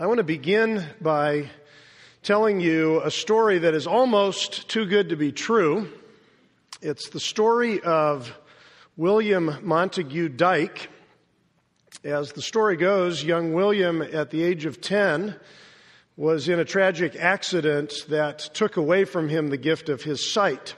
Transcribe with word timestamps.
I 0.00 0.06
want 0.06 0.18
to 0.18 0.22
begin 0.24 0.86
by 1.00 1.50
telling 2.22 2.60
you 2.60 3.02
a 3.02 3.10
story 3.10 3.58
that 3.58 3.74
is 3.74 3.88
almost 3.88 4.68
too 4.68 4.86
good 4.86 5.08
to 5.08 5.16
be 5.16 5.32
true. 5.32 5.88
It's 6.80 7.08
the 7.08 7.18
story 7.18 7.80
of 7.80 8.32
William 8.96 9.58
Montague 9.60 10.28
Dyke. 10.28 10.88
As 12.04 12.30
the 12.30 12.42
story 12.42 12.76
goes, 12.76 13.24
young 13.24 13.54
William, 13.54 14.00
at 14.00 14.30
the 14.30 14.44
age 14.44 14.66
of 14.66 14.80
10, 14.80 15.34
was 16.16 16.48
in 16.48 16.60
a 16.60 16.64
tragic 16.64 17.16
accident 17.16 17.92
that 18.08 18.50
took 18.54 18.76
away 18.76 19.04
from 19.04 19.28
him 19.28 19.48
the 19.48 19.56
gift 19.56 19.88
of 19.88 20.04
his 20.04 20.30
sight. 20.30 20.76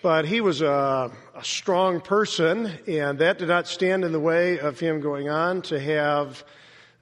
But 0.00 0.26
he 0.26 0.40
was 0.40 0.62
a, 0.62 1.10
a, 1.34 1.44
strong 1.44 2.00
person, 2.00 2.70
and 2.86 3.18
that 3.18 3.38
did 3.38 3.48
not 3.48 3.66
stand 3.66 4.04
in 4.04 4.12
the 4.12 4.20
way 4.20 4.60
of 4.60 4.78
him 4.78 5.00
going 5.00 5.28
on 5.28 5.62
to 5.62 5.80
have 5.80 6.44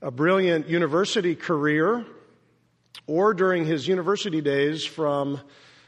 a 0.02 0.10
brilliant 0.10 0.68
university 0.68 1.36
career, 1.36 2.04
or 3.06 3.32
during 3.34 3.64
his 3.64 3.86
university 3.86 4.40
days 4.40 4.84
from 4.84 5.40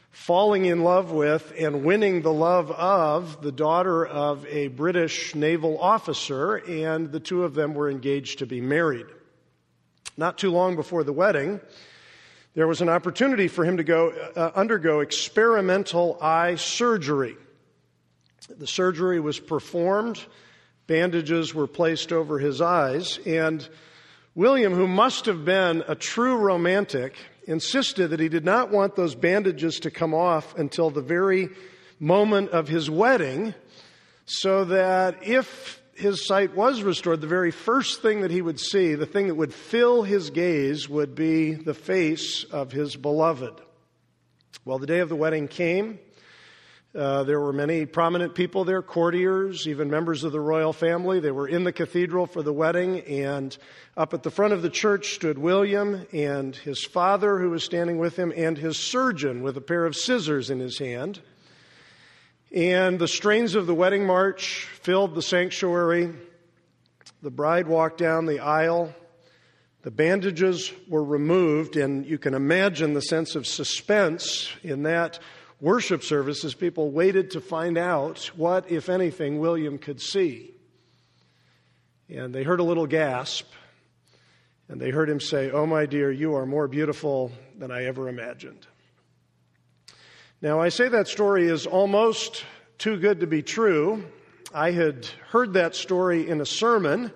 falling 0.09 0.63
in 0.63 0.83
love 0.83 1.11
with 1.11 1.51
and 1.59 1.83
winning 1.83 2.21
the 2.21 2.31
love 2.31 2.71
of 2.71 3.41
the 3.41 3.51
daughter 3.51 4.05
of 4.05 4.45
a 4.47 4.69
British 4.69 5.35
naval 5.35 5.77
officer, 5.81 6.55
and 6.55 7.11
the 7.11 7.19
two 7.19 7.43
of 7.43 7.55
them 7.55 7.73
were 7.73 7.89
engaged 7.89 8.39
to 8.39 8.45
be 8.45 8.61
married. 8.61 9.05
Not 10.15 10.37
too 10.37 10.49
long 10.49 10.77
before 10.77 11.03
the 11.03 11.11
wedding, 11.11 11.59
there 12.53 12.67
was 12.67 12.79
an 12.79 12.87
opportunity 12.87 13.49
for 13.49 13.65
him 13.65 13.75
to 13.75 13.83
go 13.83 14.11
uh, 14.37 14.51
undergo 14.55 15.01
experimental 15.01 16.17
eye 16.21 16.55
surgery. 16.55 17.35
The 18.47 18.67
surgery 18.67 19.19
was 19.19 19.41
performed, 19.41 20.23
bandages 20.87 21.53
were 21.53 21.67
placed 21.67 22.13
over 22.13 22.39
his 22.39 22.61
eyes, 22.61 23.19
and 23.25 23.67
William, 24.35 24.73
who 24.73 24.85
must 24.85 25.27
have 25.27 25.45
been 25.45 25.81
a 25.87 25.95
true 25.95 26.35
romantic, 26.35 27.15
insisted 27.47 28.09
that 28.09 28.19
he 28.19 28.27
did 28.27 28.43
not 28.43 28.69
want 28.69 28.97
those 28.97 29.15
bandages 29.15 29.79
to 29.79 29.89
come 29.89 30.13
off 30.13 30.57
until 30.57 30.89
the 30.89 31.01
very 31.01 31.47
moment 32.01 32.49
of 32.49 32.67
his 32.67 32.89
wedding, 32.89 33.53
so 34.25 34.65
that 34.65 35.25
if 35.25 35.81
his 35.93 36.27
sight 36.27 36.53
was 36.53 36.83
restored, 36.83 37.21
the 37.21 37.27
very 37.27 37.51
first 37.51 38.01
thing 38.01 38.21
that 38.21 38.31
he 38.31 38.41
would 38.41 38.59
see, 38.59 38.93
the 38.93 39.05
thing 39.05 39.27
that 39.27 39.35
would 39.35 39.53
fill 39.53 40.03
his 40.03 40.29
gaze, 40.31 40.89
would 40.89 41.15
be 41.15 41.53
the 41.53 41.73
face 41.73 42.43
of 42.43 42.73
his 42.73 42.97
beloved. 42.97 43.61
Well, 44.65 44.79
the 44.79 44.87
day 44.87 44.99
of 44.99 45.07
the 45.07 45.15
wedding 45.15 45.47
came. 45.47 45.97
Uh, 46.95 47.23
there 47.23 47.41
were 47.41 47.51
many 47.51 47.85
prominent 47.85 48.33
people 48.33 48.63
there, 48.63 48.81
courtiers, 48.81 49.67
even 49.67 49.89
members 49.89 50.23
of 50.23 50.31
the 50.31 50.39
royal 50.39 50.71
family. 50.71 51.19
They 51.19 51.31
were 51.31 51.47
in 51.47 51.65
the 51.65 51.73
cathedral 51.73 52.25
for 52.25 52.41
the 52.41 52.53
wedding, 52.53 53.01
and 53.01 53.57
up 53.97 54.13
at 54.13 54.23
the 54.23 54.31
front 54.31 54.53
of 54.53 54.61
the 54.61 54.69
church 54.69 55.15
stood 55.15 55.37
William 55.37 56.07
and 56.13 56.55
his 56.55 56.85
father, 56.85 57.37
who 57.37 57.49
was 57.49 57.65
standing 57.65 57.97
with 57.97 58.15
him, 58.17 58.31
and 58.33 58.57
his 58.57 58.77
surgeon 58.77 59.43
with 59.43 59.57
a 59.57 59.61
pair 59.61 59.85
of 59.85 59.93
scissors 59.93 60.49
in 60.49 60.59
his 60.59 60.79
hand. 60.79 61.19
And 62.55 62.97
the 62.97 63.09
strains 63.09 63.55
of 63.55 63.67
the 63.67 63.75
wedding 63.75 64.05
march 64.05 64.65
filled 64.81 65.15
the 65.15 65.21
sanctuary. 65.21 66.13
The 67.21 67.29
bride 67.29 67.67
walked 67.67 67.97
down 67.97 68.25
the 68.25 68.39
aisle. 68.39 68.95
The 69.81 69.91
bandages 69.91 70.71
were 70.87 71.03
removed, 71.03 71.75
and 71.75 72.05
you 72.05 72.17
can 72.17 72.33
imagine 72.33 72.93
the 72.93 73.01
sense 73.01 73.35
of 73.35 73.45
suspense 73.45 74.49
in 74.63 74.83
that 74.83 75.19
worship 75.65 76.03
services, 76.03 76.53
people 76.53 76.91
waited 76.91 77.31
to 77.31 77.41
find 77.41 77.75
out 77.75 78.29
what, 78.35 78.69
if 78.69 78.87
anything, 78.87 79.39
William 79.39 79.79
could 79.79 79.99
see. 79.99 80.53
And 82.07 82.35
they 82.35 82.43
heard 82.43 82.59
a 82.59 82.63
little 82.63 82.85
gasp, 82.85 83.47
and 84.69 84.79
they 84.79 84.91
heard 84.91 85.09
him 85.09 85.19
say, 85.19 85.49
Oh, 85.49 85.65
my 85.65 85.87
dear, 85.87 86.11
you 86.11 86.35
are 86.35 86.45
more 86.45 86.67
beautiful 86.67 87.31
than 87.57 87.71
I 87.71 87.85
ever 87.85 88.07
imagined. 88.07 88.67
Now, 90.39 90.61
I 90.61 90.69
say 90.69 90.87
that 90.87 91.07
story 91.07 91.47
is 91.47 91.65
almost 91.65 92.45
too 92.77 92.97
good 92.97 93.21
to 93.21 93.27
be 93.27 93.41
true. 93.41 94.05
I 94.53 94.69
had 94.69 95.07
heard 95.29 95.53
that 95.53 95.75
story 95.75 96.29
in 96.29 96.41
a 96.41 96.45
sermon, 96.45 97.11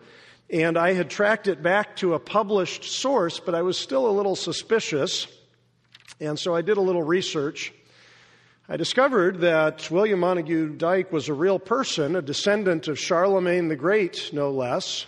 and 0.49 0.75
I 0.75 0.93
had 0.93 1.11
tracked 1.11 1.47
it 1.47 1.61
back 1.61 1.97
to 1.97 2.15
a 2.15 2.19
published 2.19 2.85
source, 2.85 3.39
but 3.39 3.53
I 3.53 3.61
was 3.61 3.77
still 3.77 4.09
a 4.09 4.11
little 4.11 4.35
suspicious. 4.35 5.27
And 6.19 6.39
so 6.39 6.55
I 6.55 6.63
did 6.63 6.77
a 6.77 6.81
little 6.81 7.03
research. 7.03 7.73
I 8.72 8.78
discovered 8.78 9.40
that 9.40 9.90
William 9.90 10.19
Montague 10.19 10.75
Dyke 10.75 11.12
was 11.12 11.28
a 11.28 11.34
real 11.34 11.57
person, 11.57 12.16
a 12.16 12.22
descendant 12.22 12.88
of 12.88 13.00
Charlemagne 13.00 13.68
the 13.68 13.75
Great, 13.75 14.30
no 14.31 14.52
less. 14.52 15.07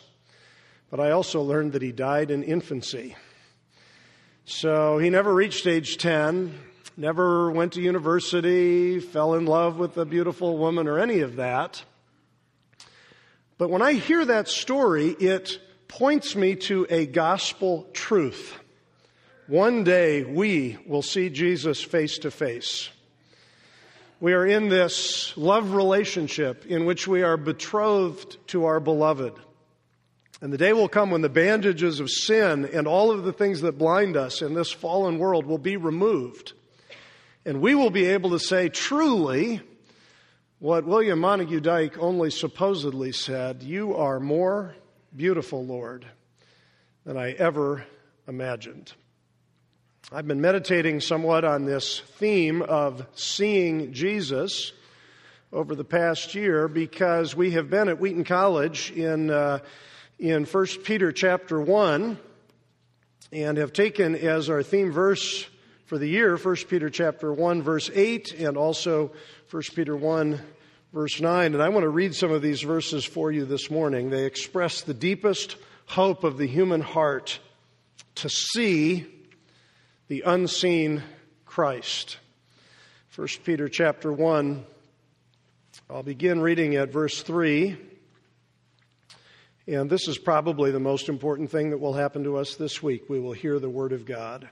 But 0.90 1.00
I 1.00 1.12
also 1.12 1.44
learned 1.44 1.74
that 1.74 1.84
he 1.84 1.92
died 1.92 2.32
in 2.32 2.42
infancy. 2.42 3.16
So 4.46 4.98
he 4.98 5.12
never 5.12 5.32
reached 5.32 5.68
age 5.68 5.98
10, 5.98 6.58
never 6.98 7.52
went 7.52 7.74
to 7.74 7.82
university, 7.84 9.00
fell 9.00 9.36
in 9.36 9.46
love 9.46 9.78
with 9.78 9.96
a 9.96 10.06
beautiful 10.06 10.58
woman, 10.58 10.88
or 10.88 10.98
any 10.98 11.20
of 11.20 11.36
that. 11.36 11.84
But 13.60 13.70
when 13.70 13.84
I 13.84 13.94
hear 13.94 14.26
that 14.26 14.48
story, 14.48 15.10
it 15.10 15.60
points 15.88 16.36
me 16.36 16.56
to 16.56 16.88
a 16.90 17.06
gospel 17.06 17.88
truth. 17.94 18.56
One 19.46 19.84
day 19.84 20.24
we 20.24 20.80
will 20.88 21.04
see 21.04 21.30
Jesus 21.30 21.80
face 21.80 22.18
to 22.18 22.32
face. 22.32 22.90
We 24.22 24.34
are 24.34 24.46
in 24.46 24.70
this 24.70 25.36
love 25.36 25.74
relationship 25.74 26.68
in 26.68 26.86
which 26.86 27.08
we 27.08 27.24
are 27.24 27.38
betrothed 27.38 28.38
to 28.50 28.66
our 28.66 28.80
beloved. 28.80 29.34
And 30.42 30.54
the 30.54 30.60
day 30.60 30.74
will 30.74 30.88
come 30.88 31.10
when 31.10 31.24
the 31.24 31.28
bandages 31.28 32.00
of 32.00 32.12
sin 32.12 32.70
and 32.72 32.86
all 32.86 33.10
of 33.10 33.24
the 33.24 33.34
things 33.34 33.62
that 33.62 33.80
blind 33.80 34.16
us 34.16 34.44
in 34.44 34.54
this 34.54 34.72
fallen 34.72 35.18
world 35.18 35.48
will 35.48 35.58
be 35.58 35.76
removed. 35.76 36.54
And 37.48 37.62
we 37.62 37.74
will 37.74 37.90
be 37.90 38.06
able 38.06 38.30
to 38.30 38.40
say 38.40 38.70
truly 38.70 39.60
what 40.60 40.86
William 40.86 41.18
Montague 41.18 41.62
Dyke 41.62 41.98
only 41.98 42.30
supposedly 42.30 43.12
said 43.12 43.64
You 43.64 43.96
are 43.96 44.20
more 44.20 44.76
beautiful, 45.16 45.66
Lord, 45.66 46.06
than 47.06 47.18
I 47.18 47.32
ever 47.32 47.86
imagined. 48.28 48.94
I've 50.14 50.28
been 50.28 50.42
meditating 50.42 51.00
somewhat 51.00 51.46
on 51.46 51.64
this 51.64 52.02
theme 52.02 52.62
of 52.64 53.08
seeing 53.14 53.94
Jesus 53.94 54.74
over 55.54 55.74
the 55.74 55.86
past 55.86 56.36
year 56.36 56.68
because 56.68 57.34
we 57.34 57.52
have 57.52 57.70
been 57.70 57.88
at 57.88 57.98
Wheaton 57.98 58.26
College 58.26 58.92
in, 58.92 59.30
uh, 59.30 59.60
in 60.20 60.44
1 60.44 60.66
Peter 60.84 61.14
chapter 61.14 61.62
1 61.62 62.20
and 63.32 63.58
have 63.58 63.72
taken 63.72 64.14
as 64.16 64.50
our 64.50 64.62
theme 64.64 64.92
verse 64.92 65.48
for 65.86 65.98
the 65.98 66.08
year 66.08 66.36
1 66.36 66.56
Peter 66.68 66.90
chapter 66.90 67.32
1 67.32 67.62
verse 67.62 67.90
8 67.94 68.34
and 68.34 68.58
also 68.58 69.14
1 69.50 69.64
Peter 69.74 69.96
1 69.96 70.42
verse 70.92 71.22
9. 71.22 71.54
And 71.54 71.64
I 71.64 71.70
want 71.70 71.86
to 71.86 71.90
read 71.90 72.16
some 72.16 72.32
of 72.32 72.42
these 72.42 72.64
verses 72.64 73.06
for 73.06 73.32
you 73.32 73.46
this 73.46 73.72
morning. 73.72 74.10
They 74.10 74.26
express 74.26 74.82
the 74.82 74.94
deepest 74.94 75.56
hope 75.86 76.26
of 76.26 76.38
the 76.38 76.48
human 76.48 76.82
heart 76.82 77.40
to 78.16 78.28
see 78.28 79.08
the 80.12 80.24
unseen 80.26 81.02
Christ. 81.46 82.18
1 83.16 83.30
Peter 83.46 83.70
chapter 83.70 84.12
1, 84.12 84.66
I'll 85.90 86.04
begin 86.04 86.42
reading 86.42 86.76
at 86.76 86.92
verse 86.92 87.24
3. 87.24 87.78
And 89.68 89.90
this 89.90 90.10
is 90.10 90.18
probably 90.18 90.72
the 90.72 90.82
most 90.82 91.08
important 91.08 91.50
thing 91.50 91.70
that 91.70 91.78
will 91.78 91.94
happen 91.94 92.26
to 92.26 92.36
us 92.36 92.56
this 92.56 92.84
week. 92.84 93.10
We 93.10 93.22
will 93.22 93.32
hear 93.32 93.58
the 93.58 93.70
Word 93.70 93.94
of 93.94 94.04
God. 94.04 94.50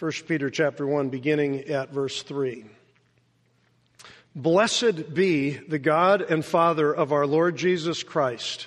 1 0.00 0.10
Peter 0.26 0.50
chapter 0.50 0.84
1 0.84 1.08
beginning 1.08 1.68
at 1.68 1.92
verse 1.92 2.20
3. 2.24 2.64
Blessed 4.34 5.14
be 5.14 5.50
the 5.50 5.78
God 5.78 6.20
and 6.20 6.44
Father 6.44 6.92
of 6.92 7.12
our 7.12 7.28
Lord 7.28 7.54
Jesus 7.54 8.02
Christ 8.02 8.66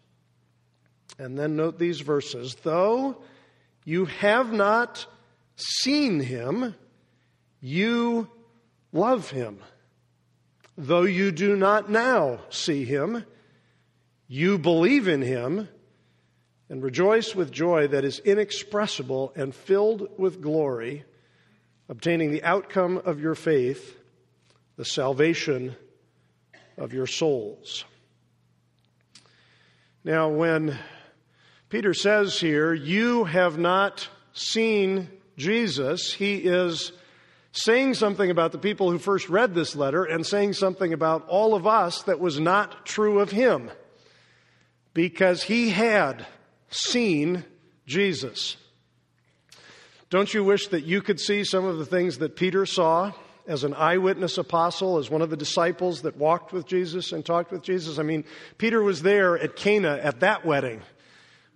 And 1.19 1.37
then 1.37 1.55
note 1.55 1.77
these 1.77 2.01
verses 2.01 2.55
though 2.63 3.17
you 3.83 4.05
have 4.05 4.51
not 4.51 5.05
seen 5.55 6.19
him, 6.19 6.75
you 7.59 8.29
love 8.91 9.29
him. 9.31 9.59
Though 10.77 11.03
you 11.03 11.31
do 11.31 11.55
not 11.55 11.89
now 11.89 12.39
see 12.49 12.85
him, 12.85 13.25
you 14.27 14.57
believe 14.57 15.07
in 15.07 15.21
him 15.21 15.67
and 16.69 16.81
rejoice 16.81 17.35
with 17.35 17.51
joy 17.51 17.87
that 17.87 18.05
is 18.05 18.19
inexpressible 18.19 19.33
and 19.35 19.53
filled 19.53 20.07
with 20.17 20.41
glory, 20.41 21.03
obtaining 21.89 22.31
the 22.31 22.43
outcome 22.43 22.97
of 23.03 23.19
your 23.19 23.35
faith, 23.35 23.97
the 24.77 24.85
salvation 24.85 25.75
of 26.77 26.93
your 26.93 27.07
souls. 27.07 27.83
Now, 30.03 30.29
when 30.29 30.79
Peter 31.71 31.93
says 31.93 32.37
here, 32.37 32.73
You 32.73 33.23
have 33.23 33.57
not 33.57 34.09
seen 34.33 35.07
Jesus, 35.37 36.13
he 36.13 36.35
is 36.35 36.91
saying 37.53 37.93
something 37.93 38.29
about 38.29 38.51
the 38.51 38.57
people 38.57 38.91
who 38.91 38.99
first 38.99 39.29
read 39.29 39.55
this 39.55 39.73
letter 39.73 40.03
and 40.03 40.25
saying 40.25 40.51
something 40.51 40.91
about 40.91 41.25
all 41.29 41.55
of 41.55 41.65
us 41.65 42.03
that 42.03 42.19
was 42.19 42.41
not 42.41 42.85
true 42.85 43.19
of 43.19 43.31
him 43.31 43.71
because 44.93 45.43
he 45.43 45.69
had 45.69 46.25
seen 46.69 47.45
Jesus. 47.87 48.57
Don't 50.09 50.33
you 50.33 50.43
wish 50.43 50.67
that 50.67 50.83
you 50.83 51.01
could 51.01 51.21
see 51.21 51.45
some 51.45 51.63
of 51.63 51.77
the 51.77 51.85
things 51.85 52.17
that 52.17 52.35
Peter 52.35 52.65
saw 52.65 53.13
as 53.47 53.63
an 53.63 53.73
eyewitness 53.73 54.37
apostle, 54.37 54.97
as 54.97 55.09
one 55.09 55.21
of 55.21 55.29
the 55.29 55.37
disciples 55.37 56.01
that 56.01 56.17
walked 56.17 56.51
with 56.51 56.67
Jesus 56.67 57.13
and 57.13 57.25
talked 57.25 57.49
with 57.49 57.63
Jesus? 57.63 57.97
I 57.97 58.03
mean, 58.03 58.25
Peter 58.57 58.83
was 58.83 59.03
there 59.03 59.39
at 59.39 59.55
Cana 59.55 59.97
at 60.03 60.19
that 60.19 60.45
wedding 60.45 60.81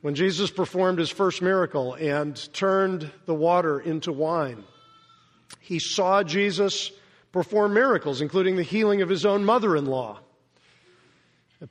when 0.05 0.13
Jesus 0.13 0.51
performed 0.51 0.99
his 0.99 1.09
first 1.09 1.41
miracle 1.41 1.95
and 1.95 2.37
turned 2.53 3.09
the 3.25 3.33
water 3.33 3.79
into 3.79 4.11
wine. 4.11 4.63
He 5.59 5.79
saw 5.79 6.21
Jesus 6.21 6.91
perform 7.31 7.73
miracles, 7.73 8.21
including 8.21 8.55
the 8.55 8.61
healing 8.61 9.01
of 9.01 9.09
his 9.09 9.25
own 9.25 9.43
mother 9.43 9.75
in 9.75 9.87
law. 9.87 10.19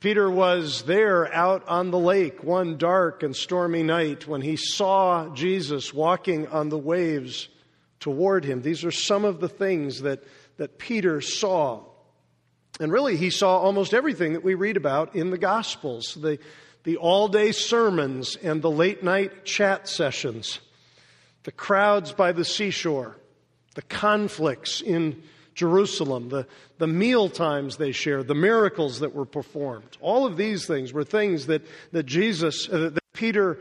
Peter 0.01 0.29
was 0.29 0.81
there 0.81 1.33
out 1.33 1.65
on 1.69 1.91
the 1.91 1.97
lake 1.97 2.43
one 2.43 2.75
dark 2.75 3.23
and 3.23 3.33
stormy 3.33 3.83
night 3.83 4.27
when 4.27 4.41
he 4.41 4.57
saw 4.57 5.33
Jesus 5.33 5.93
walking 5.93 6.45
on 6.49 6.67
the 6.67 6.77
waves 6.77 7.47
toward 8.01 8.43
him. 8.43 8.61
These 8.61 8.83
are 8.83 8.91
some 8.91 9.23
of 9.23 9.39
the 9.39 9.47
things 9.47 10.01
that, 10.01 10.25
that 10.57 10.77
Peter 10.77 11.21
saw. 11.21 11.85
And 12.81 12.91
really, 12.91 13.15
he 13.15 13.29
saw 13.29 13.59
almost 13.59 13.93
everything 13.93 14.33
that 14.33 14.43
we 14.43 14.55
read 14.55 14.75
about 14.75 15.15
in 15.15 15.29
the 15.29 15.37
Gospels 15.37 16.17
the, 16.19 16.37
the 16.85 16.97
all 16.97 17.27
day 17.27 17.51
sermons 17.51 18.37
and 18.37 18.61
the 18.61 18.71
late 18.71 19.03
night 19.03 19.43
chat 19.43 19.89
sessions, 19.89 20.59
the 21.43 21.51
crowds 21.51 22.13
by 22.13 22.31
the 22.31 22.45
seashore, 22.45 23.17
the 23.73 23.81
conflicts 23.81 24.81
in 24.81 25.21
Jerusalem, 25.55 26.29
the, 26.29 26.47
the 26.77 26.87
meal 26.87 27.27
times 27.29 27.77
they 27.77 27.91
shared, 27.91 28.27
the 28.27 28.35
miracles 28.35 28.99
that 28.99 29.15
were 29.15 29.25
performed. 29.25 29.97
All 29.99 30.25
of 30.25 30.37
these 30.37 30.67
things 30.67 30.93
were 30.93 31.03
things 31.03 31.47
that, 31.47 31.63
that 31.91 32.05
Jesus, 32.05 32.69
uh, 32.69 32.89
that 32.93 33.03
Peter 33.13 33.59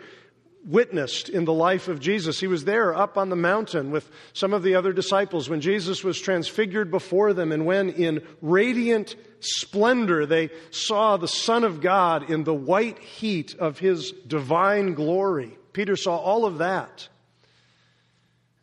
witnessed 0.67 1.29
in 1.29 1.45
the 1.45 1.53
life 1.53 1.89
of 1.89 2.01
Jesus. 2.01 2.41
He 2.41 2.47
was 2.47 2.65
there 2.65 2.95
up 2.95 3.19
on 3.19 3.29
the 3.29 3.37
mountain 3.37 3.91
with 3.91 4.11
some 4.33 4.55
of 4.55 4.63
the 4.63 4.75
other 4.75 4.93
disciples 4.93 5.49
when 5.49 5.61
Jesus 5.61 6.03
was 6.03 6.21
transfigured 6.21 6.91
before 6.91 7.33
them, 7.33 7.53
and 7.53 7.67
when 7.67 7.91
in 7.91 8.27
radiant 8.41 9.17
splendor 9.41 10.27
they 10.27 10.51
saw 10.71 11.17
the 11.17 11.29
Son 11.29 11.65
of 11.65 11.81
God 11.81 12.31
in 12.31 12.45
the 12.45 12.55
white 12.55 12.99
heat 12.99 13.55
of 13.59 13.79
his 13.79 14.13
divine 14.27 14.95
glory. 14.95 15.57
Peter 15.73 15.97
saw 15.97 16.17
all 16.17 16.47
of 16.47 16.59
that. 16.59 17.09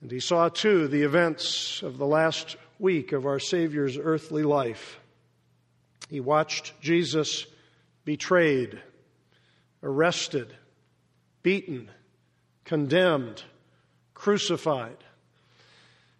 And 0.01 0.09
he 0.09 0.19
saw 0.19 0.50
too 0.50 0.88
the 0.88 1.04
events 1.04 1.83
of 1.83 2.00
the 2.00 2.07
last 2.07 2.56
week 2.80 3.12
of 3.12 3.27
our 3.27 3.39
Savior's 3.39 3.97
earthly 3.97 4.44
life. 4.44 5.00
He 6.09 6.19
watched 6.19 6.74
Jesus 6.81 7.45
betrayed, 8.04 8.81
arrested, 9.83 10.56
beaten, 11.43 11.89
condemned, 12.65 13.43
crucified. 14.13 14.97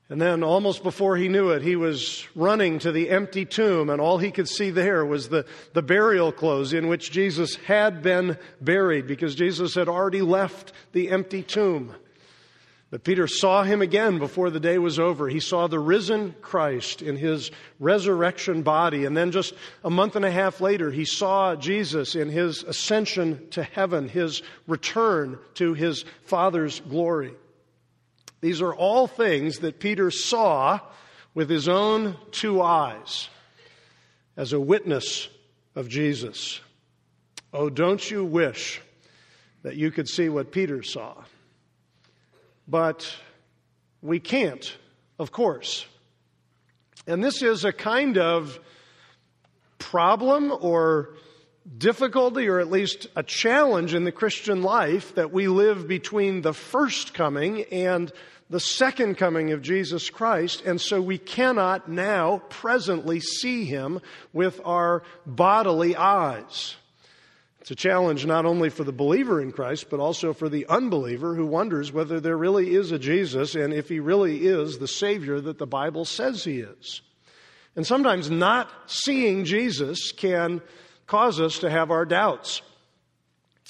And 0.10 0.20
then, 0.20 0.44
almost 0.44 0.84
before 0.84 1.16
he 1.16 1.30
knew 1.30 1.52
it, 1.52 1.62
he 1.62 1.78
was 1.78 2.28
running 2.36 2.80
to 2.80 2.92
the 2.92 3.10
empty 3.10 3.46
tomb, 3.46 3.90
and 3.90 4.02
all 4.02 4.18
he 4.18 4.30
could 4.30 4.50
see 4.50 4.70
there 4.70 5.06
was 5.06 5.30
the, 5.30 5.46
the 5.72 5.82
burial 5.82 6.34
clothes 6.34 6.74
in 6.74 6.90
which 6.90 7.12
Jesus 7.12 7.56
had 7.56 8.02
been 8.02 8.38
buried 8.60 9.08
because 9.08 9.36
Jesus 9.36 9.76
had 9.76 9.88
already 9.88 10.22
left 10.22 10.74
the 10.92 11.10
empty 11.12 11.44
tomb. 11.44 11.96
But 12.92 13.06
Peter 13.06 13.26
saw 13.26 13.64
him 13.64 13.82
again 13.82 14.20
before 14.20 14.50
the 14.50 14.60
day 14.60 14.78
was 14.78 15.00
over. 15.00 15.30
He 15.30 15.40
saw 15.40 15.68
the 15.68 15.80
risen 15.80 16.36
Christ 16.42 17.02
in 17.02 17.16
his 17.16 17.50
resurrection 17.80 18.64
body. 18.64 19.06
And 19.06 19.16
then 19.16 19.32
just 19.32 19.54
a 19.82 19.90
month 19.90 20.18
and 20.18 20.26
a 20.26 20.32
half 20.32 20.60
later, 20.60 20.92
he 20.92 21.06
saw 21.06 21.56
Jesus 21.56 22.16
in 22.16 22.30
his 22.30 22.64
ascension 22.64 23.48
to 23.52 23.64
heaven, 23.64 24.10
his 24.10 24.44
return 24.68 25.40
to 25.54 25.74
his 25.74 26.04
Father's 26.26 26.82
glory. 26.82 27.34
These 28.42 28.62
are 28.62 28.76
all 28.76 29.08
things 29.08 29.60
that 29.60 29.80
Peter 29.80 30.12
saw 30.12 30.82
with 31.34 31.50
his 31.50 31.70
own 31.70 32.18
two 32.32 32.62
eyes 32.62 33.30
as 34.36 34.52
a 34.52 34.60
witness 34.60 35.30
of 35.76 35.88
Jesus. 35.88 36.60
Oh, 37.54 37.70
don't 37.70 38.12
you 38.12 38.26
wish 38.26 38.82
that 39.64 39.78
you 39.78 39.92
could 39.92 40.10
see 40.10 40.28
what 40.28 40.52
Peter 40.52 40.84
saw? 40.84 41.16
But 42.72 43.14
we 44.02 44.22
can't, 44.22 44.78
of 45.20 45.34
course. 45.34 45.86
And 47.06 47.22
this 47.22 47.42
is 47.42 47.66
a 47.66 47.74
kind 47.74 48.18
of 48.18 48.58
problem 49.78 50.54
or 50.58 51.10
difficulty, 51.78 52.48
or 52.48 52.62
at 52.62 52.72
least 52.72 53.08
a 53.18 53.24
challenge 53.24 53.94
in 53.94 54.06
the 54.06 54.12
Christian 54.14 54.64
life 54.64 55.16
that 55.16 55.34
we 55.34 55.50
live 55.50 55.86
between 55.86 56.44
the 56.44 56.54
first 56.54 57.14
coming 57.14 57.64
and 57.74 58.10
the 58.50 58.60
second 58.62 59.16
coming 59.16 59.52
of 59.52 59.62
Jesus 59.62 60.10
Christ, 60.10 60.64
and 60.66 60.80
so 60.80 61.02
we 61.02 61.18
cannot 61.18 61.90
now 61.90 62.42
presently 62.48 63.20
see 63.20 63.66
him 63.66 64.00
with 64.32 64.62
our 64.64 65.04
bodily 65.26 65.96
eyes. 65.96 66.76
It's 67.62 67.70
a 67.70 67.76
challenge 67.76 68.26
not 68.26 68.48
only 68.48 68.70
for 68.70 68.84
the 68.84 68.92
believer 68.92 69.40
in 69.40 69.52
Christ, 69.52 69.92
but 69.92 70.00
also 70.00 70.34
for 70.34 70.50
the 70.50 70.66
unbeliever 70.66 71.36
who 71.36 71.46
wonders 71.46 71.92
whether 71.92 72.20
there 72.20 72.36
really 72.36 72.74
is 72.74 72.92
a 72.92 72.98
Jesus 72.98 73.54
and 73.54 73.72
if 73.72 73.88
he 73.88 74.00
really 74.00 74.48
is 74.48 74.80
the 74.80 74.88
Savior 74.88 75.40
that 75.40 75.60
the 75.60 75.68
Bible 75.68 76.04
says 76.04 76.44
he 76.44 76.62
is. 76.62 77.02
And 77.76 77.86
sometimes 77.86 78.32
not 78.32 78.72
seeing 78.88 79.46
Jesus 79.46 80.12
can 80.12 80.64
cause 81.06 81.40
us 81.40 81.60
to 81.60 81.70
have 81.70 81.92
our 81.92 82.04
doubts. 82.04 82.64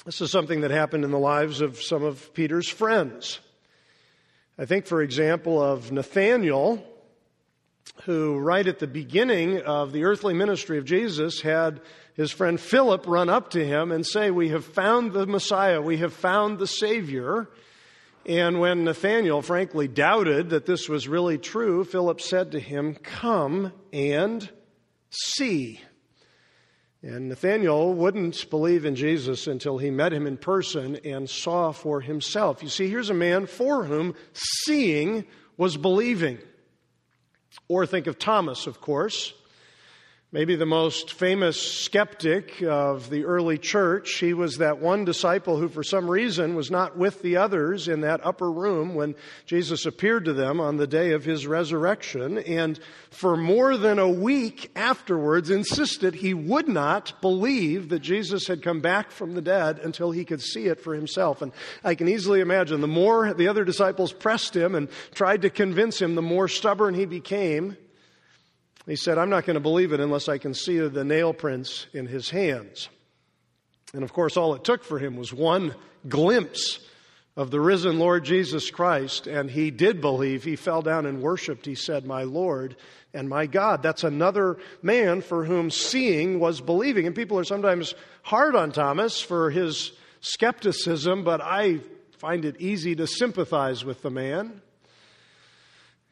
This 0.06 0.22
is 0.22 0.30
something 0.30 0.62
that 0.62 0.70
happened 0.70 1.04
in 1.04 1.10
the 1.10 1.18
lives 1.18 1.60
of 1.60 1.82
some 1.82 2.02
of 2.02 2.32
Peter's 2.32 2.68
friends. 2.68 3.40
I 4.58 4.64
think, 4.64 4.86
for 4.86 5.02
example, 5.02 5.62
of 5.62 5.92
Nathanael, 5.92 6.82
who 8.04 8.38
right 8.38 8.66
at 8.66 8.78
the 8.78 8.86
beginning 8.86 9.60
of 9.60 9.92
the 9.92 10.04
earthly 10.04 10.32
ministry 10.32 10.78
of 10.78 10.86
Jesus 10.86 11.42
had 11.42 11.82
his 12.14 12.30
friend 12.30 12.60
Philip 12.60 13.06
run 13.06 13.28
up 13.28 13.50
to 13.50 13.64
him 13.64 13.90
and 13.90 14.06
say, 14.06 14.30
We 14.30 14.50
have 14.50 14.64
found 14.64 15.12
the 15.12 15.26
Messiah, 15.26 15.80
we 15.80 15.98
have 15.98 16.12
found 16.12 16.58
the 16.58 16.66
Savior. 16.66 17.48
And 18.24 18.60
when 18.60 18.84
Nathanael 18.84 19.42
frankly 19.42 19.88
doubted 19.88 20.50
that 20.50 20.66
this 20.66 20.88
was 20.88 21.08
really 21.08 21.38
true, 21.38 21.84
Philip 21.84 22.20
said 22.20 22.52
to 22.52 22.60
him, 22.60 22.94
Come 22.94 23.72
and 23.92 24.48
see. 25.10 25.80
And 27.02 27.30
Nathanael 27.30 27.94
wouldn't 27.94 28.48
believe 28.48 28.84
in 28.84 28.94
Jesus 28.94 29.48
until 29.48 29.78
he 29.78 29.90
met 29.90 30.12
him 30.12 30.26
in 30.26 30.36
person 30.36 30.96
and 31.04 31.28
saw 31.28 31.72
for 31.72 32.00
himself. 32.00 32.62
You 32.62 32.68
see, 32.68 32.88
here's 32.88 33.10
a 33.10 33.14
man 33.14 33.46
for 33.46 33.84
whom 33.84 34.14
seeing 34.34 35.24
was 35.56 35.76
believing. 35.76 36.38
Or 37.66 37.86
think 37.86 38.06
of 38.06 38.20
Thomas, 38.20 38.68
of 38.68 38.80
course 38.80 39.34
maybe 40.32 40.56
the 40.56 40.64
most 40.64 41.12
famous 41.12 41.60
skeptic 41.60 42.62
of 42.62 43.10
the 43.10 43.26
early 43.26 43.58
church. 43.58 44.14
He 44.14 44.32
was 44.32 44.56
that 44.56 44.78
one 44.78 45.04
disciple 45.04 45.58
who, 45.58 45.68
for 45.68 45.82
some 45.82 46.10
reason, 46.10 46.54
was 46.54 46.70
not 46.70 46.96
with 46.96 47.20
the 47.20 47.36
others 47.36 47.86
in 47.86 48.00
that 48.00 48.24
upper 48.24 48.50
room 48.50 48.94
when 48.94 49.14
Jesus 49.44 49.84
appeared 49.84 50.24
to 50.24 50.32
them 50.32 50.58
on 50.58 50.78
the 50.78 50.86
day 50.86 51.12
of 51.12 51.26
his 51.26 51.46
resurrection, 51.46 52.38
and 52.38 52.80
for 53.10 53.36
more 53.36 53.76
than 53.76 53.98
a 53.98 54.08
week 54.08 54.70
afterwards 54.74 55.50
insisted 55.50 56.14
he 56.14 56.32
would 56.32 56.66
not 56.66 57.20
believe 57.20 57.90
that 57.90 58.00
Jesus 58.00 58.46
had 58.46 58.62
come 58.62 58.80
back 58.80 59.10
from 59.10 59.34
the 59.34 59.42
dead 59.42 59.80
until 59.80 60.12
he 60.12 60.24
could 60.24 60.40
see 60.40 60.64
it 60.64 60.80
for 60.80 60.94
himself. 60.94 61.42
And 61.42 61.52
I 61.84 61.94
can 61.94 62.08
easily 62.08 62.40
imagine 62.40 62.80
the 62.80 62.88
more 62.88 63.34
the 63.34 63.48
other 63.48 63.64
disciples 63.64 64.14
pressed 64.14 64.56
him 64.56 64.74
and 64.74 64.88
tried 65.12 65.42
to 65.42 65.50
convince 65.50 66.00
him, 66.00 66.14
the 66.14 66.22
more 66.22 66.48
stubborn 66.48 66.94
he 66.94 67.04
became. 67.04 67.76
He 68.86 68.96
said, 68.96 69.18
I'm 69.18 69.30
not 69.30 69.46
going 69.46 69.54
to 69.54 69.60
believe 69.60 69.92
it 69.92 70.00
unless 70.00 70.28
I 70.28 70.38
can 70.38 70.54
see 70.54 70.78
the 70.78 71.04
nail 71.04 71.32
prints 71.32 71.86
in 71.92 72.06
his 72.06 72.30
hands. 72.30 72.88
And 73.94 74.02
of 74.02 74.12
course, 74.12 74.36
all 74.36 74.54
it 74.54 74.64
took 74.64 74.82
for 74.84 74.98
him 74.98 75.16
was 75.16 75.32
one 75.32 75.74
glimpse 76.08 76.80
of 77.36 77.50
the 77.50 77.60
risen 77.60 77.98
Lord 77.98 78.24
Jesus 78.24 78.70
Christ, 78.70 79.26
and 79.26 79.50
he 79.50 79.70
did 79.70 80.00
believe. 80.00 80.44
He 80.44 80.56
fell 80.56 80.82
down 80.82 81.06
and 81.06 81.22
worshiped. 81.22 81.64
He 81.64 81.74
said, 81.74 82.04
My 82.04 82.24
Lord 82.24 82.76
and 83.14 83.28
my 83.28 83.46
God. 83.46 83.82
That's 83.82 84.04
another 84.04 84.58
man 84.82 85.22
for 85.22 85.44
whom 85.44 85.70
seeing 85.70 86.40
was 86.40 86.60
believing. 86.60 87.06
And 87.06 87.14
people 87.14 87.38
are 87.38 87.44
sometimes 87.44 87.94
hard 88.22 88.54
on 88.54 88.72
Thomas 88.72 89.20
for 89.20 89.50
his 89.50 89.92
skepticism, 90.20 91.24
but 91.24 91.40
I 91.40 91.80
find 92.18 92.44
it 92.44 92.60
easy 92.60 92.94
to 92.96 93.06
sympathize 93.06 93.84
with 93.84 94.02
the 94.02 94.10
man. 94.10 94.60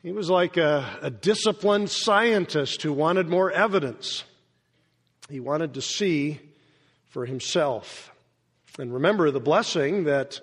He 0.03 0.13
was 0.13 0.31
like 0.31 0.57
a, 0.57 0.99
a, 1.03 1.11
disciplined 1.11 1.91
scientist 1.91 2.83
who 2.83 2.93
wanted 2.93 3.29
more 3.29 3.51
evidence. 3.51 4.25
He 5.29 5.41
wanted 5.41 5.75
to 5.75 5.83
see 5.83 6.41
for 7.09 7.27
himself. 7.27 8.11
And 8.79 8.95
remember 8.95 9.31
the 9.31 9.41
blessing 9.41 10.05
that 10.05 10.41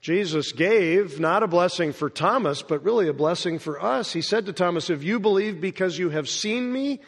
Jesus 0.00 0.50
gave, 0.50 1.20
not 1.20 1.44
a 1.44 1.48
blessing 1.48 1.92
for 1.92 2.10
Thomas, 2.10 2.62
but 2.62 2.82
really 2.82 3.06
a 3.06 3.12
blessing 3.12 3.60
for 3.60 3.80
us. 3.80 4.12
He 4.12 4.22
said 4.22 4.46
to 4.46 4.52
Thomas, 4.52 4.90
If 4.90 5.04
you 5.04 5.20
believe 5.20 5.60
because 5.60 5.96
you 5.96 6.10
have 6.10 6.28
seen 6.28 6.72
me, 6.72 7.00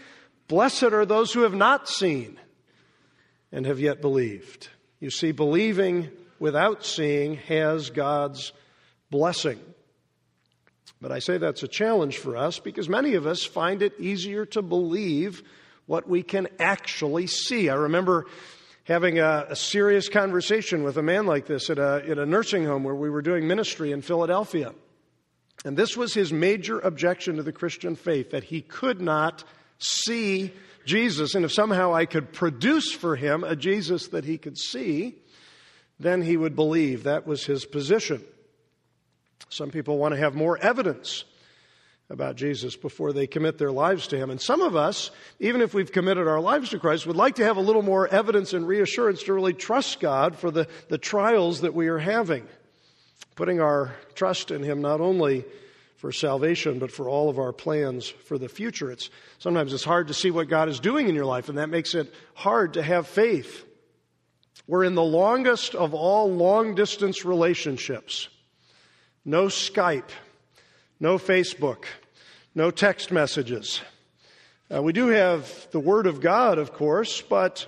blessed 0.47 0.85
are 0.85 1.06
those 1.06 1.32
who 1.32 1.42
have 1.42 1.54
not 1.54 1.88
seen 1.88 2.38
and 3.50 3.66
have 3.66 3.80
yet 3.80 4.00
believed. 4.00 4.68
You 5.00 5.11
see, 5.11 5.32
believing 5.32 6.11
without 6.38 6.85
seeing 6.85 7.35
has 7.35 7.90
God's 7.90 8.52
blessing. 9.11 9.59
But 11.00 11.12
I 11.12 11.19
say 11.19 11.38
that's 11.38 11.62
a 11.62 11.69
challenge 11.69 12.19
for 12.19 12.37
us 12.37 12.59
because 12.59 12.88
many 12.88 13.14
of 13.14 13.26
us 13.26 13.45
find 13.45 13.83
it 13.83 13.99
easier 13.99 14.45
to 14.47 14.62
believe 14.62 15.42
what 15.87 16.09
we 16.09 16.23
can 16.23 16.49
actually 16.59 17.26
see. 17.26 17.69
I 17.69 17.75
remember 17.75 18.26
having 18.85 19.19
a, 19.19 19.47
a 19.49 19.57
serious 19.57 20.09
conversation 20.09 20.83
with 20.83 20.99
a 20.99 21.02
man 21.02 21.26
like 21.26 21.47
this 21.47 21.71
at 21.71 21.78
a, 21.78 22.02
at 22.07 22.19
a 22.19 22.26
nursing 22.26 22.64
home 22.64 22.85
where 22.85 22.95
we 22.95 23.09
were 23.09 23.23
doing 23.23 23.47
ministry 23.47 23.92
in 23.92 24.02
Philadelphia. 24.02 24.75
And 25.64 25.76
this 25.76 25.97
was 25.97 26.14
his 26.14 26.33
major 26.33 26.78
objection 26.80 27.37
to 27.37 27.42
the 27.42 27.52
Christian 27.52 27.97
faith 27.97 28.30
that 28.30 28.45
he 28.45 28.61
could 28.61 29.00
not 29.00 29.45
see 29.78 30.52
Jesus. 30.85 31.35
And 31.35 31.45
if 31.45 31.52
somehow 31.52 31.95
I 31.95 32.07
could 32.07 32.33
produce 32.33 32.92
for 32.92 33.16
him 33.16 33.45
a 33.45 33.57
Jesus 33.57 34.09
that 34.09 34.25
he 34.25 34.38
could 34.38 34.59
see, 34.59 35.16
then 35.99 36.23
he 36.23 36.37
would 36.37 36.57
believe. 36.57 37.04
That 37.04 37.26
was 37.26 37.45
his 37.45 37.64
position. 37.64 38.25
Some 39.49 39.70
people 39.70 39.99
want 39.99 40.14
to 40.14 40.20
have 40.20 40.35
more 40.35 40.59
evidence 40.59 41.25
about 42.11 42.35
Jesus 42.35 42.75
before 42.75 43.12
they 43.12 43.26
commit 43.28 43.56
their 43.56 43.70
lives 43.70 44.09
to 44.09 44.18
Him. 44.18 44.30
And 44.30 44.40
some 44.40 44.61
of 44.61 44.75
us, 44.75 45.11
even 45.38 45.61
if 45.61 45.73
we've 45.73 45.92
committed 45.92 46.26
our 46.26 46.40
lives 46.40 46.70
to 46.70 46.78
Christ, 46.78 47.06
would 47.06 47.16
like 47.16 47.37
to 47.37 47.44
have 47.44 47.56
a 47.56 47.62
little 47.62 47.82
more 47.82 48.09
evidence 48.09 48.52
and 48.52 48.66
reassurance 48.66 49.23
to 49.25 49.32
really 49.32 49.54
trust 49.54 50.00
God 50.00 50.37
for 50.37 50.50
the, 50.50 50.66
the 50.88 50.99
trials 50.99 51.61
that 51.61 51.73
we 51.73 51.87
are 51.87 51.99
having. 51.99 52.47
Putting 53.37 53.61
our 53.61 53.94
trust 54.14 54.50
in 54.50 54.62
Him 54.62 54.82
not 54.82 55.00
only 55.00 55.44
for 55.97 56.11
salvation, 56.11 56.78
but 56.78 56.90
for 56.90 57.09
all 57.09 57.28
of 57.28 57.38
our 57.38 57.52
plans 57.52 58.09
for 58.09 58.38
the 58.38 58.49
future. 58.49 58.90
It's, 58.90 59.09
sometimes 59.38 59.73
it's 59.73 59.85
hard 59.85 60.09
to 60.09 60.14
see 60.14 60.30
what 60.30 60.49
God 60.49 60.68
is 60.68 60.80
doing 60.80 61.09
in 61.09 61.14
your 61.14 61.26
life, 61.26 61.49
and 61.49 61.59
that 61.59 61.68
makes 61.68 61.94
it 61.94 62.12
hard 62.35 62.75
to 62.75 62.82
have 62.82 63.06
faith. 63.06 63.64
We're 64.66 64.85
in 64.85 64.94
the 64.94 65.02
longest 65.02 65.75
of 65.75 65.94
all 65.94 66.32
long 66.32 66.75
distance 66.75 67.25
relationships 67.25 68.28
no 69.25 69.47
Skype, 69.47 70.11
no 70.99 71.19
Facebook, 71.19 71.85
no 72.55 72.71
text 72.71 73.12
messages. 73.12 73.81
Uh, 74.73 74.83
we 74.83 74.93
do 74.93 75.09
have 75.09 75.69
the 75.73 75.81
Word 75.81 76.07
of 76.07 76.21
God, 76.21 76.59
of 76.59 76.73
course, 76.73 77.21
but 77.23 77.67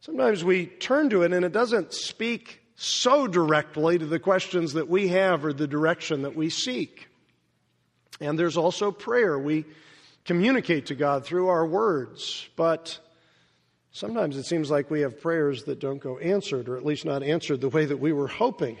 sometimes 0.00 0.42
we 0.42 0.66
turn 0.66 1.10
to 1.10 1.22
it 1.22 1.32
and 1.32 1.44
it 1.44 1.52
doesn't 1.52 1.92
speak 1.92 2.60
so 2.76 3.26
directly 3.26 3.98
to 3.98 4.06
the 4.06 4.18
questions 4.18 4.72
that 4.72 4.88
we 4.88 5.08
have 5.08 5.44
or 5.44 5.52
the 5.52 5.68
direction 5.68 6.22
that 6.22 6.34
we 6.34 6.48
seek. 6.48 7.08
And 8.20 8.38
there's 8.38 8.56
also 8.56 8.90
prayer. 8.90 9.38
We 9.38 9.66
communicate 10.24 10.86
to 10.86 10.94
God 10.94 11.24
through 11.24 11.48
our 11.48 11.66
words, 11.66 12.48
but 12.56 12.98
sometimes 13.92 14.36
it 14.36 14.44
seems 14.44 14.70
like 14.70 14.90
we 14.90 15.00
have 15.00 15.20
prayers 15.20 15.64
that 15.64 15.78
don't 15.78 16.00
go 16.00 16.18
answered, 16.18 16.68
or 16.68 16.76
at 16.76 16.84
least 16.84 17.04
not 17.04 17.22
answered 17.22 17.60
the 17.60 17.68
way 17.68 17.84
that 17.84 17.98
we 17.98 18.12
were 18.12 18.28
hoping. 18.28 18.78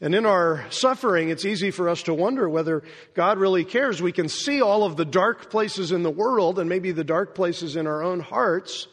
And 0.00 0.14
in 0.14 0.26
our 0.26 0.64
suffering, 0.70 1.28
it's 1.28 1.44
easy 1.44 1.72
for 1.72 1.88
us 1.88 2.04
to 2.04 2.14
wonder 2.14 2.48
whether 2.48 2.84
God 3.14 3.38
really 3.38 3.64
cares. 3.64 4.00
We 4.00 4.12
can 4.12 4.28
see 4.28 4.62
all 4.62 4.84
of 4.84 4.96
the 4.96 5.04
dark 5.04 5.50
places 5.50 5.90
in 5.90 6.04
the 6.04 6.10
world 6.10 6.58
and 6.60 6.68
maybe 6.68 6.92
the 6.92 7.02
dark 7.02 7.34
places 7.34 7.74
in 7.74 7.86
our 7.86 8.02
own 8.02 8.20
hearts 8.20 8.86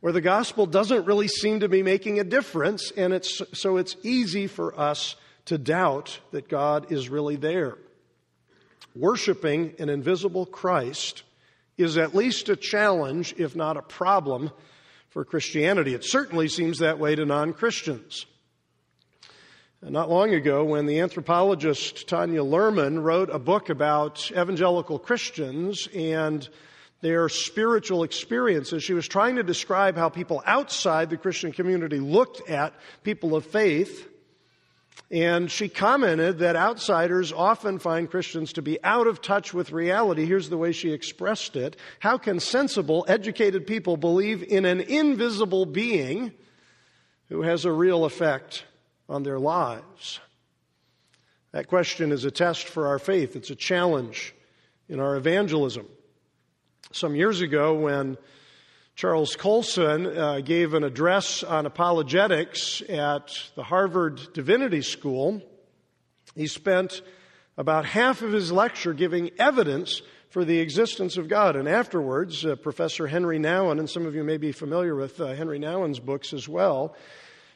where 0.00 0.12
the 0.12 0.20
gospel 0.20 0.66
doesn't 0.66 1.06
really 1.06 1.28
seem 1.28 1.60
to 1.60 1.68
be 1.68 1.82
making 1.82 2.18
a 2.18 2.24
difference. 2.24 2.90
And 2.90 3.12
it's, 3.12 3.40
so 3.52 3.76
it's 3.76 3.96
easy 4.02 4.48
for 4.48 4.78
us 4.78 5.14
to 5.46 5.58
doubt 5.58 6.18
that 6.32 6.48
God 6.48 6.90
is 6.90 7.08
really 7.08 7.36
there. 7.36 7.78
Worshipping 8.96 9.74
an 9.78 9.88
invisible 9.88 10.44
Christ 10.44 11.22
is 11.76 11.96
at 11.96 12.14
least 12.14 12.48
a 12.48 12.56
challenge, 12.56 13.34
if 13.38 13.54
not 13.54 13.76
a 13.76 13.82
problem, 13.82 14.50
for 15.10 15.24
Christianity. 15.24 15.94
It 15.94 16.04
certainly 16.04 16.48
seems 16.48 16.78
that 16.78 16.98
way 16.98 17.14
to 17.14 17.24
non 17.24 17.52
Christians. 17.52 18.26
Not 19.80 20.10
long 20.10 20.34
ago, 20.34 20.64
when 20.64 20.86
the 20.86 20.98
anthropologist 20.98 22.08
Tanya 22.08 22.42
Luhrmann 22.42 23.00
wrote 23.00 23.30
a 23.30 23.38
book 23.38 23.70
about 23.70 24.28
evangelical 24.32 24.98
Christians 24.98 25.88
and 25.94 26.46
their 27.00 27.28
spiritual 27.28 28.02
experiences, 28.02 28.82
she 28.82 28.92
was 28.92 29.06
trying 29.06 29.36
to 29.36 29.44
describe 29.44 29.96
how 29.96 30.08
people 30.08 30.42
outside 30.44 31.10
the 31.10 31.16
Christian 31.16 31.52
community 31.52 32.00
looked 32.00 32.50
at 32.50 32.74
people 33.04 33.36
of 33.36 33.46
faith. 33.46 34.08
And 35.12 35.48
she 35.48 35.68
commented 35.68 36.40
that 36.40 36.56
outsiders 36.56 37.32
often 37.32 37.78
find 37.78 38.10
Christians 38.10 38.54
to 38.54 38.62
be 38.62 38.82
out 38.82 39.06
of 39.06 39.22
touch 39.22 39.54
with 39.54 39.70
reality. 39.70 40.26
Here's 40.26 40.48
the 40.48 40.58
way 40.58 40.72
she 40.72 40.90
expressed 40.90 41.54
it. 41.54 41.76
How 42.00 42.18
can 42.18 42.40
sensible, 42.40 43.06
educated 43.06 43.64
people 43.64 43.96
believe 43.96 44.42
in 44.42 44.64
an 44.64 44.80
invisible 44.80 45.66
being 45.66 46.32
who 47.28 47.42
has 47.42 47.64
a 47.64 47.70
real 47.70 48.04
effect 48.04 48.64
on 49.08 49.22
their 49.22 49.38
lives? 49.38 50.20
That 51.52 51.68
question 51.68 52.12
is 52.12 52.24
a 52.24 52.30
test 52.30 52.68
for 52.68 52.88
our 52.88 52.98
faith. 52.98 53.34
It's 53.34 53.50
a 53.50 53.56
challenge 53.56 54.34
in 54.88 55.00
our 55.00 55.16
evangelism. 55.16 55.86
Some 56.92 57.14
years 57.14 57.40
ago, 57.40 57.74
when 57.74 58.18
Charles 58.96 59.36
Colson 59.36 60.06
uh, 60.06 60.40
gave 60.40 60.74
an 60.74 60.84
address 60.84 61.42
on 61.42 61.66
apologetics 61.66 62.82
at 62.88 63.30
the 63.54 63.62
Harvard 63.62 64.20
Divinity 64.32 64.82
School, 64.82 65.42
he 66.34 66.46
spent 66.46 67.02
about 67.56 67.84
half 67.84 68.22
of 68.22 68.32
his 68.32 68.52
lecture 68.52 68.92
giving 68.92 69.30
evidence 69.38 70.02
for 70.30 70.44
the 70.44 70.60
existence 70.60 71.16
of 71.16 71.28
God. 71.28 71.56
And 71.56 71.68
afterwards, 71.68 72.44
uh, 72.44 72.56
Professor 72.56 73.06
Henry 73.06 73.38
Nouwen, 73.38 73.78
and 73.78 73.88
some 73.88 74.06
of 74.06 74.14
you 74.14 74.22
may 74.22 74.36
be 74.36 74.52
familiar 74.52 74.94
with 74.94 75.20
uh, 75.20 75.34
Henry 75.34 75.58
Nouwen's 75.58 76.00
books 76.00 76.32
as 76.32 76.48
well, 76.48 76.94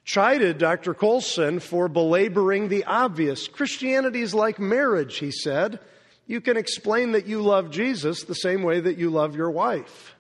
chided 0.05 0.59
Dr. 0.59 0.95
Colson 0.95 1.61
for 1.61 1.89
belaboring 1.89 2.69
the 2.69 2.85
obvious. 2.85 3.49
Christianity 3.49 4.23
is 4.23 4.35
like 4.35 4.59
marriage, 4.59 5.19
he 5.19 5.31
said. 5.31 5.81
You 6.27 6.41
can 6.41 6.57
explain 6.57 7.13
that 7.13 7.27
you 7.27 7.43
love 7.43 7.71
Jesus 7.71 8.25
the 8.25 8.35
same 8.35 8.63
way 8.63 8.81
that 8.81 8.99
you 8.99 9.11
love 9.11 9.37
your 9.37 9.51
wife. 9.51 10.15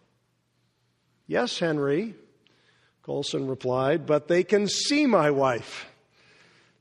Yes, 1.26 1.58
Henry, 1.58 2.14
Colson 3.02 3.46
replied, 3.46 4.06
but 4.06 4.28
they 4.28 4.44
can 4.44 4.68
see 4.68 5.06
my 5.06 5.30
wife. 5.30 5.86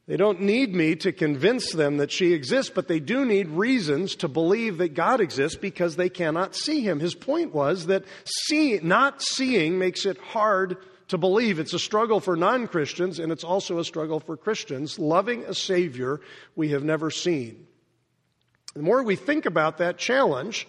They 0.08 0.17
don't 0.17 0.41
need 0.41 0.75
me 0.75 0.96
to 0.98 1.12
convince 1.12 1.72
them 1.72 1.98
that 1.98 2.12
she 2.12 2.34
exists, 2.34 2.72
but 2.74 2.88
they 2.88 3.00
do 3.00 3.24
need 3.24 3.48
reasons 3.48 4.15
to 4.17 4.27
believe 4.27 4.79
that 4.79 4.93
God 4.93 5.22
exists 5.22 5.58
because 5.58 5.96
they 5.96 6.10
cannot 6.10 6.55
see 6.55 6.81
him. 6.81 7.00
His 7.00 7.15
point 7.15 7.53
was 7.53 7.86
that 7.86 8.03
see, 8.25 8.79
not 8.81 9.22
seeing 9.22 9.79
makes 9.79 10.05
it 10.05 10.17
hard 10.17 10.77
to 11.12 11.18
believe. 11.18 11.60
It's 11.60 11.74
a 11.74 11.80
struggle 11.80 12.20
for 12.20 12.36
non 12.36 12.68
Christians, 12.68 13.20
and 13.20 13.32
it's 13.32 13.44
also 13.44 13.80
a 13.80 13.86
struggle 13.86 14.20
for 14.20 14.36
Christians, 14.36 14.98
loving 14.98 15.44
a 15.44 15.53
Savior 15.53 16.22
we 16.56 16.70
have 16.70 16.84
never 16.84 17.12
seen. 17.12 17.68
The 18.74 18.82
more 18.82 19.03
we 19.03 19.18
think 19.18 19.46
about 19.46 19.77
that 19.77 19.98
challenge, 19.98 20.68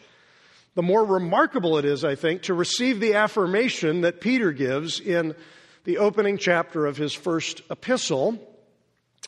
the 0.75 0.83
more 0.83 1.05
remarkable 1.05 1.79
it 1.79 1.85
is, 1.85 2.05
I 2.05 2.17
think, 2.17 2.43
to 2.43 2.55
receive 2.55 2.99
the 2.99 3.15
affirmation 3.15 4.01
that 4.01 4.21
Peter 4.21 4.51
gives 4.51 4.99
in 4.99 5.37
the 5.85 5.99
opening 5.99 6.39
chapter 6.39 6.87
of 6.87 6.97
his 6.97 7.13
first 7.13 7.63
epistle. 7.71 8.37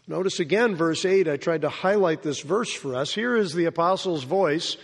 Notice 0.08 0.40
again, 0.40 0.74
verse 0.74 1.04
8. 1.04 1.28
I 1.28 1.36
tried 1.36 1.62
to 1.62 1.68
highlight 1.68 2.22
this 2.22 2.40
verse 2.40 2.72
for 2.72 2.96
us. 2.96 3.14
Here 3.14 3.36
is 3.36 3.54
the 3.54 3.66
apostle's 3.66 4.24
voice 4.24 4.76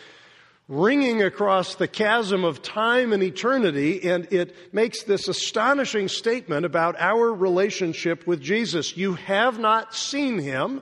ringing 0.71 1.21
across 1.21 1.75
the 1.75 1.89
chasm 1.89 2.45
of 2.45 2.63
time 2.63 3.13
and 3.13 3.25
eternity, 3.25 4.09
and 4.09 4.33
it 4.33 4.55
makes 4.73 5.03
this 5.03 5.27
astonishing 5.27 6.07
statement 6.07 6.65
about 6.65 6.95
our 7.01 7.35
relationship 7.35 8.25
with 8.25 8.41
Jesus. 8.41 8.97
You 8.97 9.15
have 9.15 9.59
not 9.59 9.97
seen 9.97 10.39
him, 10.39 10.81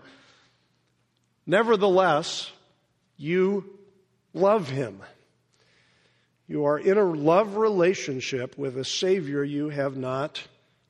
nevertheless, 1.46 2.52
you 3.16 3.78
love 4.34 4.68
him. 4.68 5.02
You 6.46 6.66
are 6.66 6.78
in 6.78 6.98
a 6.98 7.04
love 7.04 7.56
relationship 7.56 8.58
with 8.58 8.76
a 8.76 8.84
Savior 8.84 9.42
you 9.42 9.70
have 9.70 9.96
not 9.96 10.46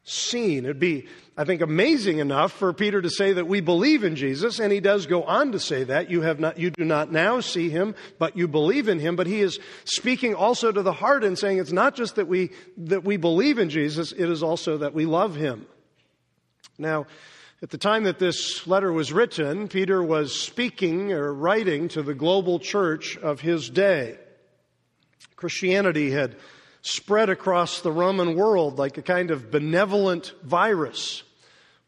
seen. 0.09 0.65
It'd 0.65 0.79
be, 0.79 1.07
I 1.37 1.45
think, 1.45 1.61
amazing 1.61 2.19
enough 2.19 2.53
for 2.53 2.73
Peter 2.73 3.01
to 3.01 3.11
say 3.11 3.33
that 3.33 3.47
we 3.47 3.61
believe 3.61 4.05
in 4.05 4.17
Jesus, 4.17 4.59
and 4.59 4.73
he 4.73 4.81
does 4.81 5.07
go 5.07 5.23
on 5.25 5.53
to 5.53 5.61
say 5.61 5.85
that. 5.85 6.11
You 6.11 6.23
have 6.23 6.41
not, 6.41 6.59
you 6.59 6.71
do 6.71 6.85
not 6.85 7.13
now 7.13 7.41
see 7.41 7.71
him, 7.71 7.95
but 8.19 8.37
you 8.37 8.49
believe 8.49 8.89
in 8.89 8.99
him. 8.99 9.17
But 9.17 9.27
he 9.27 9.41
is 9.41 9.59
speaking 9.85 10.35
also 10.35 10.73
to 10.73 10.83
the 10.83 10.93
heart 10.93 11.25
and 11.25 11.39
saying 11.39 11.59
it's 11.59 11.73
not 11.73 11.95
just 11.95 12.17
that 12.17 12.29
we, 12.29 12.51
that 12.77 13.05
we 13.05 13.17
believe 13.17 13.59
in 13.59 13.71
Jesus, 13.71 14.13
it 14.13 14.29
is 14.29 14.43
also 14.43 14.79
that 14.79 14.95
we 14.95 15.07
love 15.07 15.37
him. 15.37 15.67
Now, 16.79 17.07
at 17.61 17.71
the 17.71 17.79
time 17.79 18.05
that 18.05 18.21
this 18.21 18.67
letter 18.69 18.93
was 18.93 19.13
written, 19.13 19.67
Peter 19.67 20.01
was 20.03 20.41
speaking 20.41 21.13
or 21.13 21.33
writing 21.33 21.89
to 21.89 22.03
the 22.03 22.15
global 22.15 22.61
church 22.61 23.17
of 23.17 23.41
his 23.41 23.69
day. 23.69 24.17
Christianity 25.35 26.11
had 26.11 26.37
spread 26.83 27.31
across 27.31 27.81
the 27.81 27.93
Roman 27.93 28.35
world 28.37 28.79
like 28.79 28.99
a 28.99 29.03
kind 29.03 29.31
of 29.31 29.51
benevolent 29.51 30.33
virus. 30.43 31.23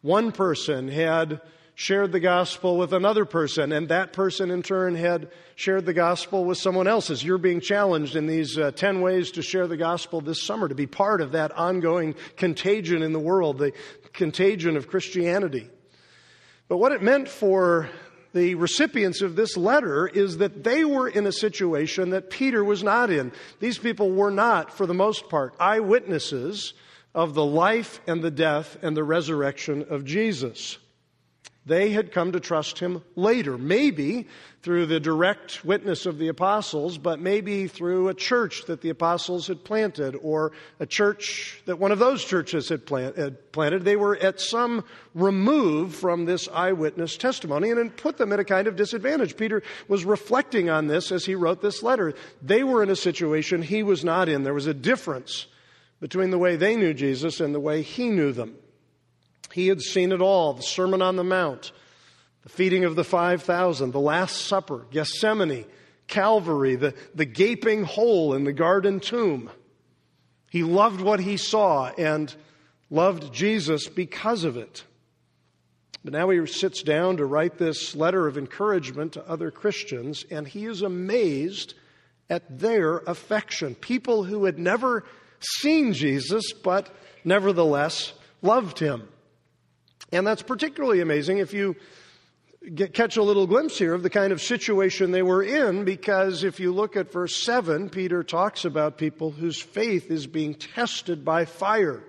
One 0.02 0.32
person 0.32 0.88
had 0.88 1.40
shared 1.74 2.12
the 2.12 2.20
gospel 2.20 2.76
with 2.76 2.92
another 2.92 3.24
person, 3.24 3.72
and 3.72 3.88
that 3.88 4.12
person 4.12 4.50
in 4.50 4.62
turn 4.62 4.94
had 4.94 5.30
shared 5.54 5.86
the 5.86 5.94
gospel 5.94 6.44
with 6.44 6.58
someone 6.58 6.86
else's. 6.86 7.24
You're 7.24 7.38
being 7.38 7.60
challenged 7.60 8.16
in 8.16 8.26
these 8.26 8.58
uh, 8.58 8.70
10 8.72 9.00
ways 9.00 9.30
to 9.32 9.42
share 9.42 9.66
the 9.66 9.78
gospel 9.78 10.20
this 10.20 10.42
summer, 10.42 10.68
to 10.68 10.74
be 10.74 10.86
part 10.86 11.22
of 11.22 11.32
that 11.32 11.52
ongoing 11.52 12.14
contagion 12.36 13.02
in 13.02 13.14
the 13.14 13.18
world, 13.18 13.56
the 13.56 13.72
contagion 14.12 14.76
of 14.76 14.88
Christianity. 14.88 15.70
But 16.68 16.76
what 16.76 16.92
it 16.92 17.02
meant 17.02 17.28
for 17.28 17.88
the 18.32 18.54
recipients 18.54 19.22
of 19.22 19.36
this 19.36 19.56
letter 19.56 20.06
is 20.06 20.38
that 20.38 20.62
they 20.64 20.84
were 20.84 21.08
in 21.08 21.26
a 21.26 21.32
situation 21.32 22.10
that 22.10 22.30
Peter 22.30 22.62
was 22.64 22.82
not 22.82 23.10
in. 23.10 23.32
These 23.58 23.78
people 23.78 24.10
were 24.10 24.30
not, 24.30 24.72
for 24.72 24.86
the 24.86 24.94
most 24.94 25.28
part, 25.28 25.54
eyewitnesses 25.58 26.74
of 27.14 27.34
the 27.34 27.44
life 27.44 28.00
and 28.06 28.22
the 28.22 28.30
death 28.30 28.76
and 28.82 28.96
the 28.96 29.04
resurrection 29.04 29.86
of 29.90 30.04
Jesus. 30.04 30.78
They 31.66 31.90
had 31.90 32.10
come 32.10 32.32
to 32.32 32.40
trust 32.40 32.78
him 32.78 33.04
later, 33.16 33.58
maybe 33.58 34.26
through 34.62 34.86
the 34.86 34.98
direct 34.98 35.62
witness 35.62 36.06
of 36.06 36.16
the 36.16 36.28
apostles, 36.28 36.96
but 36.96 37.20
maybe 37.20 37.66
through 37.66 38.08
a 38.08 38.14
church 38.14 38.64
that 38.64 38.80
the 38.80 38.88
apostles 38.88 39.46
had 39.46 39.62
planted 39.62 40.16
or 40.22 40.52
a 40.78 40.86
church 40.86 41.62
that 41.66 41.78
one 41.78 41.92
of 41.92 41.98
those 41.98 42.24
churches 42.24 42.70
had, 42.70 42.86
plant, 42.86 43.16
had 43.18 43.52
planted. 43.52 43.84
They 43.84 43.96
were 43.96 44.16
at 44.16 44.40
some 44.40 44.84
remove 45.14 45.94
from 45.94 46.24
this 46.24 46.48
eyewitness 46.48 47.18
testimony 47.18 47.70
and 47.70 47.78
it 47.78 47.96
put 47.98 48.16
them 48.16 48.32
at 48.32 48.40
a 48.40 48.44
kind 48.44 48.66
of 48.66 48.76
disadvantage. 48.76 49.36
Peter 49.36 49.62
was 49.86 50.04
reflecting 50.06 50.70
on 50.70 50.86
this 50.86 51.12
as 51.12 51.26
he 51.26 51.34
wrote 51.34 51.60
this 51.60 51.82
letter. 51.82 52.14
They 52.40 52.64
were 52.64 52.82
in 52.82 52.88
a 52.90 52.96
situation 52.96 53.60
he 53.60 53.82
was 53.82 54.02
not 54.02 54.30
in. 54.30 54.44
There 54.44 54.54
was 54.54 54.66
a 54.66 54.74
difference 54.74 55.46
between 56.00 56.30
the 56.30 56.38
way 56.38 56.56
they 56.56 56.74
knew 56.74 56.94
Jesus 56.94 57.38
and 57.38 57.54
the 57.54 57.60
way 57.60 57.82
he 57.82 58.08
knew 58.08 58.32
them. 58.32 58.56
He 59.52 59.68
had 59.68 59.80
seen 59.80 60.12
it 60.12 60.20
all 60.20 60.52
the 60.52 60.62
Sermon 60.62 61.02
on 61.02 61.16
the 61.16 61.24
Mount, 61.24 61.72
the 62.42 62.48
feeding 62.48 62.84
of 62.84 62.96
the 62.96 63.04
5,000, 63.04 63.90
the 63.90 64.00
Last 64.00 64.46
Supper, 64.46 64.86
Gethsemane, 64.90 65.64
Calvary, 66.06 66.76
the, 66.76 66.94
the 67.14 67.24
gaping 67.24 67.84
hole 67.84 68.34
in 68.34 68.44
the 68.44 68.52
garden 68.52 69.00
tomb. 69.00 69.50
He 70.50 70.62
loved 70.62 71.00
what 71.00 71.20
he 71.20 71.36
saw 71.36 71.90
and 71.96 72.34
loved 72.90 73.32
Jesus 73.32 73.88
because 73.88 74.44
of 74.44 74.56
it. 74.56 74.84
But 76.02 76.12
now 76.14 76.30
he 76.30 76.44
sits 76.46 76.82
down 76.82 77.18
to 77.18 77.26
write 77.26 77.58
this 77.58 77.94
letter 77.94 78.26
of 78.26 78.38
encouragement 78.38 79.12
to 79.12 79.28
other 79.28 79.50
Christians, 79.50 80.24
and 80.30 80.48
he 80.48 80.64
is 80.64 80.82
amazed 80.82 81.74
at 82.28 82.58
their 82.58 82.98
affection. 82.98 83.74
People 83.74 84.24
who 84.24 84.44
had 84.46 84.58
never 84.58 85.04
seen 85.40 85.92
Jesus, 85.92 86.52
but 86.52 86.88
nevertheless 87.24 88.12
loved 88.40 88.78
him. 88.78 89.08
And 90.12 90.26
that's 90.26 90.42
particularly 90.42 91.00
amazing 91.00 91.38
if 91.38 91.52
you 91.52 91.76
get, 92.74 92.94
catch 92.94 93.16
a 93.16 93.22
little 93.22 93.46
glimpse 93.46 93.78
here 93.78 93.94
of 93.94 94.02
the 94.02 94.10
kind 94.10 94.32
of 94.32 94.42
situation 94.42 95.10
they 95.10 95.22
were 95.22 95.42
in, 95.42 95.84
because 95.84 96.44
if 96.44 96.60
you 96.60 96.72
look 96.72 96.96
at 96.96 97.12
verse 97.12 97.36
7, 97.36 97.88
Peter 97.90 98.22
talks 98.22 98.64
about 98.64 98.98
people 98.98 99.30
whose 99.30 99.60
faith 99.60 100.10
is 100.10 100.26
being 100.26 100.54
tested 100.54 101.24
by 101.24 101.44
fire. 101.44 102.02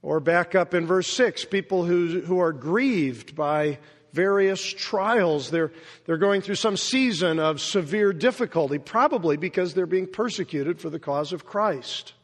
Or 0.00 0.18
back 0.18 0.56
up 0.56 0.74
in 0.74 0.86
verse 0.86 1.06
6, 1.08 1.44
people 1.44 1.84
who, 1.84 2.20
who 2.22 2.40
are 2.40 2.52
grieved 2.52 3.36
by 3.36 3.78
various 4.12 4.60
trials. 4.62 5.50
They're, 5.50 5.72
they're 6.06 6.18
going 6.18 6.42
through 6.42 6.56
some 6.56 6.76
season 6.76 7.38
of 7.38 7.60
severe 7.60 8.12
difficulty, 8.12 8.78
probably 8.78 9.36
because 9.36 9.74
they're 9.74 9.86
being 9.86 10.06
persecuted 10.06 10.80
for 10.80 10.90
the 10.90 10.98
cause 10.98 11.32
of 11.32 11.46
Christ. 11.46 12.14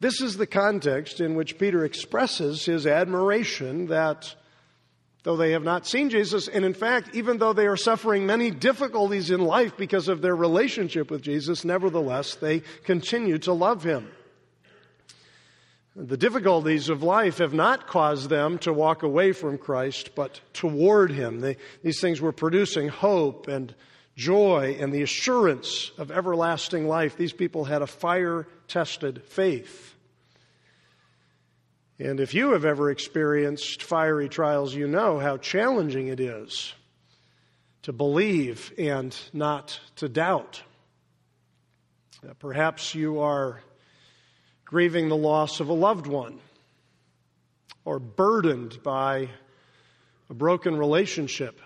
This 0.00 0.20
is 0.20 0.36
the 0.36 0.46
context 0.46 1.20
in 1.20 1.34
which 1.34 1.58
Peter 1.58 1.84
expresses 1.84 2.64
his 2.64 2.86
admiration 2.86 3.86
that 3.86 4.34
though 5.22 5.36
they 5.36 5.52
have 5.52 5.64
not 5.64 5.86
seen 5.86 6.08
Jesus, 6.08 6.46
and 6.46 6.64
in 6.64 6.74
fact, 6.74 7.14
even 7.14 7.38
though 7.38 7.52
they 7.52 7.66
are 7.66 7.76
suffering 7.76 8.26
many 8.26 8.50
difficulties 8.50 9.30
in 9.30 9.40
life 9.40 9.76
because 9.76 10.06
of 10.06 10.22
their 10.22 10.36
relationship 10.36 11.10
with 11.10 11.22
Jesus, 11.22 11.64
nevertheless, 11.64 12.36
they 12.36 12.60
continue 12.84 13.38
to 13.38 13.52
love 13.52 13.82
him. 13.82 14.08
The 15.96 16.16
difficulties 16.18 16.90
of 16.90 17.02
life 17.02 17.38
have 17.38 17.54
not 17.54 17.86
caused 17.86 18.28
them 18.28 18.58
to 18.58 18.72
walk 18.72 19.02
away 19.02 19.32
from 19.32 19.56
Christ, 19.56 20.14
but 20.14 20.40
toward 20.52 21.10
him. 21.10 21.40
They, 21.40 21.56
these 21.82 22.00
things 22.00 22.20
were 22.20 22.32
producing 22.32 22.88
hope 22.88 23.48
and 23.48 23.74
joy 24.16 24.76
and 24.80 24.92
the 24.92 25.02
assurance 25.02 25.90
of 25.98 26.10
everlasting 26.10 26.88
life. 26.88 27.16
These 27.16 27.32
people 27.32 27.64
had 27.64 27.82
a 27.82 27.86
fire 27.86 28.46
tested 28.66 29.22
faith. 29.24 29.94
And 31.98 32.20
if 32.20 32.34
you 32.34 32.52
have 32.52 32.64
ever 32.64 32.90
experienced 32.90 33.82
fiery 33.82 34.28
trials, 34.28 34.74
you 34.74 34.86
know 34.86 35.18
how 35.18 35.36
challenging 35.38 36.08
it 36.08 36.20
is 36.20 36.74
to 37.82 37.92
believe 37.92 38.72
and 38.76 39.16
not 39.32 39.78
to 39.96 40.08
doubt. 40.08 40.62
Perhaps 42.38 42.94
you 42.94 43.20
are 43.20 43.60
grieving 44.64 45.08
the 45.08 45.16
loss 45.16 45.60
of 45.60 45.68
a 45.68 45.72
loved 45.72 46.06
one 46.06 46.40
or 47.84 47.98
burdened 47.98 48.82
by 48.82 49.28
a 50.28 50.34
broken 50.34 50.76
relationship. 50.76 51.60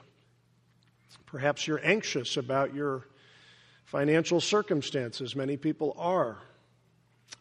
Perhaps 1.26 1.66
you're 1.66 1.80
anxious 1.84 2.36
about 2.36 2.74
your 2.74 3.06
financial 3.84 4.40
circumstances. 4.40 5.34
Many 5.34 5.56
people 5.56 5.94
are. 5.98 6.38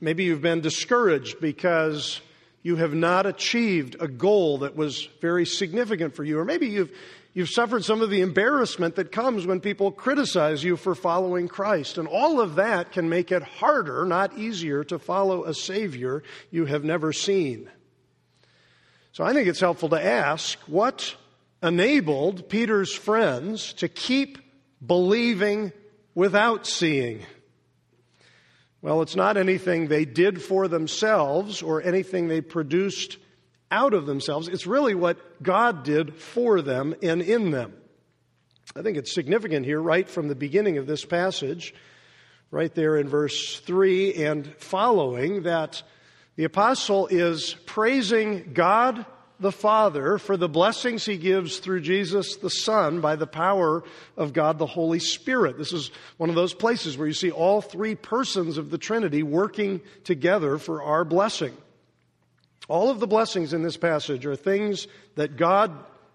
Maybe 0.02 0.24
you've 0.24 0.42
been 0.42 0.62
discouraged 0.62 1.40
because 1.40 2.22
you 2.62 2.76
have 2.78 2.94
not 2.94 3.26
achieved 3.26 3.96
a 4.00 4.08
goal 4.08 4.60
that 4.60 4.76
was 4.76 5.08
very 5.22 5.46
significant 5.46 6.16
for 6.16 6.24
you. 6.24 6.40
Or 6.40 6.46
maybe 6.46 6.68
you've, 6.68 6.92
you've 7.34 7.50
suffered 7.50 7.86
some 7.86 8.02
of 8.02 8.10
the 8.10 8.22
embarrassment 8.22 8.96
that 8.96 9.12
comes 9.12 9.46
when 9.46 9.60
people 9.60 9.92
criticize 9.92 10.64
you 10.64 10.76
for 10.76 10.96
following 10.96 11.48
Christ. 11.48 11.98
And 11.98 12.08
all 12.08 12.42
of 12.42 12.56
that 12.56 12.92
can 12.92 13.10
make 13.10 13.32
it 13.32 13.44
harder, 13.44 14.06
not 14.06 14.38
easier, 14.38 14.84
to 14.86 15.00
follow 15.00 15.46
a 15.46 15.54
Savior 15.54 16.24
you 16.52 16.66
have 16.66 16.84
never 16.84 17.14
seen. 17.14 17.70
So 19.12 19.24
I 19.24 19.34
think 19.34 19.48
it's 19.48 19.60
helpful 19.60 19.90
to 19.90 20.04
ask 20.04 20.58
what 20.68 21.16
enabled 21.62 22.50
Peter's 22.50 22.94
friends 22.94 23.74
to 23.74 23.88
keep 23.88 24.38
believing 24.86 25.72
without 26.16 26.66
seeing. 26.66 27.26
Well, 28.82 29.02
it's 29.02 29.16
not 29.16 29.36
anything 29.36 29.88
they 29.88 30.06
did 30.06 30.42
for 30.42 30.68
themselves 30.68 31.62
or 31.62 31.82
anything 31.82 32.28
they 32.28 32.42
produced 32.42 33.18
out 33.72 33.94
of 33.94 34.06
themselves. 34.06 34.48
It's 34.48 34.66
really 34.66 34.96
what 34.96 35.44
God 35.44 35.84
did 35.84 36.16
for 36.16 36.62
them 36.62 36.96
and 37.04 37.22
in 37.22 37.52
them. 37.52 37.74
I 38.76 38.82
think 38.82 38.98
it's 38.98 39.14
significant 39.14 39.66
here, 39.66 39.82
right 39.82 40.08
from 40.08 40.28
the 40.28 40.36
beginning 40.36 40.78
of 40.78 40.88
this 40.88 41.04
passage, 41.04 41.74
right 42.52 42.74
there 42.74 42.98
in 42.98 43.10
verse 43.10 43.60
3 43.60 44.14
and 44.14 44.48
following, 44.58 45.44
that 45.44 45.84
the 46.36 46.46
apostle 46.46 47.08
is 47.08 47.56
praising 47.66 48.54
God 48.54 49.06
the 49.40 49.52
Father 49.52 50.18
for 50.18 50.36
the 50.36 50.50
blessings 50.50 51.06
he 51.06 51.18
gives 51.18 51.60
through 51.60 51.82
Jesus 51.82 52.36
the 52.38 52.50
Son 52.50 53.02
by 53.02 53.16
the 53.16 53.28
power 53.28 53.84
of 54.18 54.34
God 54.34 54.58
the 54.58 54.66
Holy 54.66 55.00
Spirit. 55.00 55.58
This 55.58 55.74
is 55.74 55.92
one 56.18 56.30
of 56.30 56.36
those 56.36 56.54
places 56.54 56.98
where 56.98 57.08
you 57.08 57.14
see 57.14 57.32
all 57.32 57.62
three 57.62 57.96
persons 57.96 58.58
of 58.58 58.70
the 58.70 58.78
Trinity 58.78 59.24
working 59.24 59.82
together 60.04 60.58
for 60.58 60.84
our 60.84 61.06
blessing. 61.06 61.56
All 62.68 62.90
of 62.90 63.00
the 63.00 63.08
blessings 63.08 63.54
in 63.54 63.64
this 63.64 63.78
passage 63.78 64.26
are 64.26 64.36
things 64.36 64.88
that 65.16 65.38
God 65.38 65.72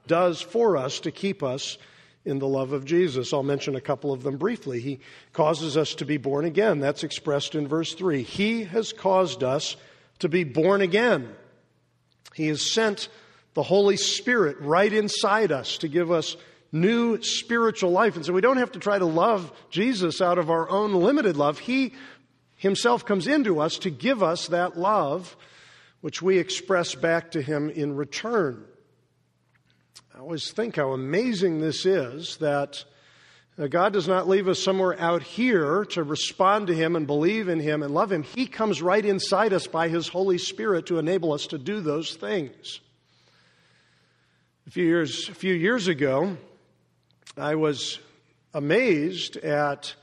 does 0.06 0.40
for 0.40 0.76
us 0.76 1.00
to 1.00 1.10
keep 1.10 1.42
us 1.42 1.78
in 2.24 2.38
the 2.38 2.46
love 2.46 2.72
of 2.72 2.84
Jesus. 2.84 3.32
I'll 3.32 3.42
mention 3.42 3.74
a 3.74 3.80
couple 3.80 4.12
of 4.12 4.22
them 4.22 4.36
briefly. 4.36 4.80
He 4.80 5.00
causes 5.32 5.76
us 5.76 5.94
to 5.96 6.04
be 6.04 6.16
born 6.16 6.44
again. 6.44 6.80
That's 6.80 7.04
expressed 7.04 7.54
in 7.54 7.68
verse 7.68 7.94
3. 7.94 8.22
He 8.22 8.64
has 8.64 8.92
caused 8.92 9.42
us 9.42 9.76
to 10.20 10.28
be 10.28 10.44
born 10.44 10.80
again. 10.80 11.34
He 12.34 12.48
has 12.48 12.72
sent 12.72 13.08
the 13.54 13.62
Holy 13.62 13.96
Spirit 13.96 14.58
right 14.60 14.92
inside 14.92 15.52
us 15.52 15.78
to 15.78 15.88
give 15.88 16.10
us 16.10 16.36
new 16.72 17.22
spiritual 17.22 17.92
life. 17.92 18.16
And 18.16 18.26
so 18.26 18.32
we 18.32 18.40
don't 18.40 18.56
have 18.56 18.72
to 18.72 18.80
try 18.80 18.98
to 18.98 19.06
love 19.06 19.52
Jesus 19.70 20.20
out 20.20 20.38
of 20.38 20.50
our 20.50 20.68
own 20.68 20.92
limited 20.92 21.36
love. 21.36 21.60
He 21.60 21.94
himself 22.56 23.04
comes 23.04 23.26
into 23.26 23.60
us 23.60 23.78
to 23.78 23.90
give 23.90 24.22
us 24.22 24.48
that 24.48 24.76
love, 24.76 25.36
which 26.00 26.20
we 26.20 26.38
express 26.38 26.94
back 26.94 27.30
to 27.32 27.42
him 27.42 27.70
in 27.70 27.94
return. 27.94 28.64
I 30.14 30.18
always 30.18 30.50
think 30.50 30.76
how 30.76 30.92
amazing 30.92 31.60
this 31.60 31.86
is 31.86 32.36
that 32.38 32.84
God 33.56 33.92
does 33.92 34.08
not 34.08 34.28
leave 34.28 34.48
us 34.48 34.60
somewhere 34.60 34.98
out 35.00 35.22
here 35.22 35.84
to 35.90 36.02
respond 36.02 36.66
to 36.66 36.74
Him 36.74 36.96
and 36.96 37.06
believe 37.06 37.48
in 37.48 37.60
Him 37.60 37.84
and 37.84 37.94
love 37.94 38.10
Him. 38.10 38.24
He 38.24 38.46
comes 38.46 38.82
right 38.82 39.04
inside 39.04 39.52
us 39.52 39.68
by 39.68 39.88
His 39.88 40.08
Holy 40.08 40.38
Spirit 40.38 40.86
to 40.86 40.98
enable 40.98 41.32
us 41.32 41.46
to 41.48 41.58
do 41.58 41.80
those 41.80 42.16
things. 42.16 42.80
A 44.66 44.70
few 44.70 44.84
years, 44.84 45.28
a 45.28 45.34
few 45.34 45.54
years 45.54 45.86
ago, 45.86 46.36
I 47.36 47.54
was 47.54 48.00
amazed 48.52 49.36
at 49.36 49.94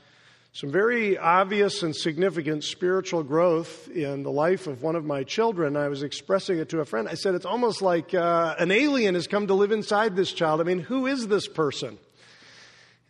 some 0.54 0.70
very 0.70 1.18
obvious 1.18 1.82
and 1.82 1.94
significant 1.94 2.64
spiritual 2.64 3.22
growth 3.22 3.88
in 3.88 4.22
the 4.22 4.30
life 4.30 4.66
of 4.66 4.82
one 4.82 4.96
of 4.96 5.04
my 5.04 5.24
children. 5.24 5.76
I 5.76 5.88
was 5.88 6.02
expressing 6.02 6.58
it 6.58 6.70
to 6.70 6.80
a 6.80 6.84
friend. 6.86 7.08
I 7.08 7.14
said, 7.14 7.34
It's 7.34 7.46
almost 7.46 7.82
like 7.82 8.14
uh, 8.14 8.54
an 8.58 8.70
alien 8.70 9.14
has 9.14 9.26
come 9.26 9.46
to 9.48 9.54
live 9.54 9.72
inside 9.72 10.16
this 10.16 10.32
child. 10.32 10.60
I 10.60 10.64
mean, 10.64 10.80
who 10.80 11.06
is 11.06 11.28
this 11.28 11.48
person? 11.48 11.98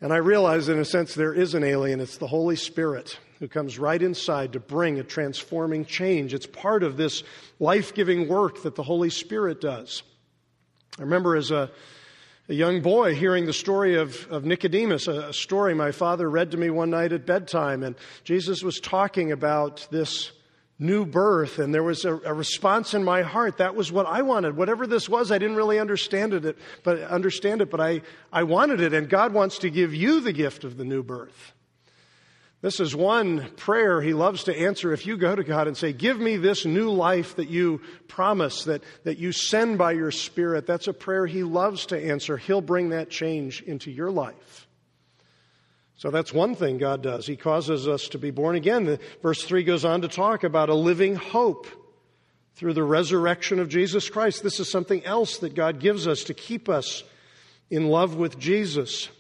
And 0.03 0.13
I 0.13 0.17
realize, 0.17 0.69
in 0.69 0.79
a 0.79 0.85
sense, 0.85 1.15
there 1.15 1.33
is 1.33 1.55
an 1.55 1.65
alien. 1.65 2.01
It's 2.01 2.19
the 2.19 2.27
Holy 2.27 2.57
Spirit 2.57 3.19
who 3.39 3.49
comes 3.49 3.79
right 3.79 4.03
inside 4.03 4.53
to 4.53 4.61
bring 4.61 4.99
a 4.99 5.05
transforming 5.05 5.85
change. 5.85 6.35
It's 6.35 6.47
part 6.47 6.83
of 6.83 6.97
this 6.97 7.23
life 7.59 7.95
giving 7.95 8.29
work 8.29 8.65
that 8.65 8.75
the 8.75 8.83
Holy 8.83 9.11
Spirit 9.11 9.61
does. 9.61 10.03
I 10.99 11.03
remember 11.03 11.37
as 11.37 11.51
a 11.51 11.71
a 12.49 12.55
young 12.55 12.83
boy 12.83 13.15
hearing 13.15 13.47
the 13.47 13.53
story 13.53 13.97
of, 13.97 14.27
of 14.31 14.45
Nicodemus, 14.45 15.07
a, 15.07 15.29
a 15.29 15.33
story 15.33 15.75
my 15.75 15.93
father 15.93 16.29
read 16.29 16.51
to 16.51 16.57
me 16.57 16.71
one 16.71 16.91
night 16.91 17.13
at 17.13 17.25
bedtime. 17.25 17.83
And 17.85 17.95
Jesus 18.25 18.63
was 18.63 18.81
talking 18.81 19.31
about 19.31 19.87
this 19.91 20.33
new 20.83 21.07
birth, 21.07 21.59
and 21.59 21.73
there 21.73 21.83
was 21.83 22.05
a, 22.05 22.15
a, 22.25 22.35
response 22.35 22.93
in 22.93 23.05
my 23.05 23.23
heart. 23.23 23.59
That 23.59 23.75
was 23.75 23.93
what 23.93 24.07
I 24.07 24.23
wanted. 24.23 24.57
Whatever 24.57 24.87
this 24.87 25.09
was, 25.09 25.31
I 25.31 25.39
didn't 25.39 25.57
really 25.57 25.79
understand 25.79 26.35
it, 26.35 26.59
but 26.83 27.01
understand 27.03 27.63
it, 27.63 27.71
but 27.71 27.81
I, 27.81 28.03
I 28.33 28.43
wanted 28.43 28.81
it, 28.81 28.93
and 28.93 29.09
God 29.09 29.33
wants 29.33 29.59
to 29.59 29.71
give 29.71 29.95
you 29.95 30.21
the 30.21 30.33
gift 30.33 30.65
of 30.65 30.77
the 30.77 30.85
new 30.85 31.03
birth. 31.03 31.53
This 32.63 32.79
is 32.79 32.95
one 32.95 33.51
prayer 33.57 34.01
he 34.01 34.15
loves 34.15 34.45
to 34.45 34.57
answer 34.57 34.93
if 34.93 35.05
you 35.05 35.17
go 35.17 35.35
to 35.35 35.43
God 35.43 35.67
and 35.67 35.77
say, 35.77 35.93
Give 35.93 36.19
me 36.19 36.37
this 36.37 36.65
new 36.65 36.93
life 36.93 37.35
that 37.37 37.49
you 37.49 37.81
promise, 38.07 38.65
that, 38.65 38.85
that 39.03 39.19
you 39.19 39.33
send 39.33 39.79
by 39.79 39.93
your 39.93 40.13
Spirit. 40.13 40.65
That's 40.65 40.87
a 40.87 40.93
prayer 40.93 41.27
he 41.27 41.43
loves 41.43 41.87
to 41.87 41.99
answer. 42.01 42.37
He'll 42.37 42.61
bring 42.61 42.91
that 42.91 43.11
change 43.11 43.63
into 43.63 43.91
your 43.91 44.13
life. 44.13 44.69
So 46.03 46.11
that's 46.11 46.35
one 46.35 46.57
thing 46.57 46.79
God 46.79 47.01
does. 47.01 47.29
He 47.29 47.37
causes 47.37 47.87
us 47.87 48.09
to 48.09 48.19
be 48.19 48.33
born 48.33 48.57
again. 48.57 48.99
Verse 49.23 49.45
3 49.45 49.63
goes 49.63 49.85
on 49.85 50.03
to 50.03 50.09
talk 50.09 50.43
about 50.43 50.69
a 50.69 50.75
living 50.75 51.15
hope 51.15 51.69
through 52.57 52.73
the 52.73 52.83
resurrection 52.83 53.61
of 53.61 53.69
Jesus 53.69 54.11
Christ. 54.11 54.43
This 54.43 54.59
is 54.59 54.69
something 54.69 55.05
else 55.05 55.39
that 55.39 55.55
God 55.55 55.79
gives 55.79 56.09
us 56.09 56.25
to 56.25 56.35
keep 56.35 56.69
us 56.69 57.05
in 57.71 57.87
love 57.87 58.17
with 58.17 58.37
Jesus. 58.37 59.11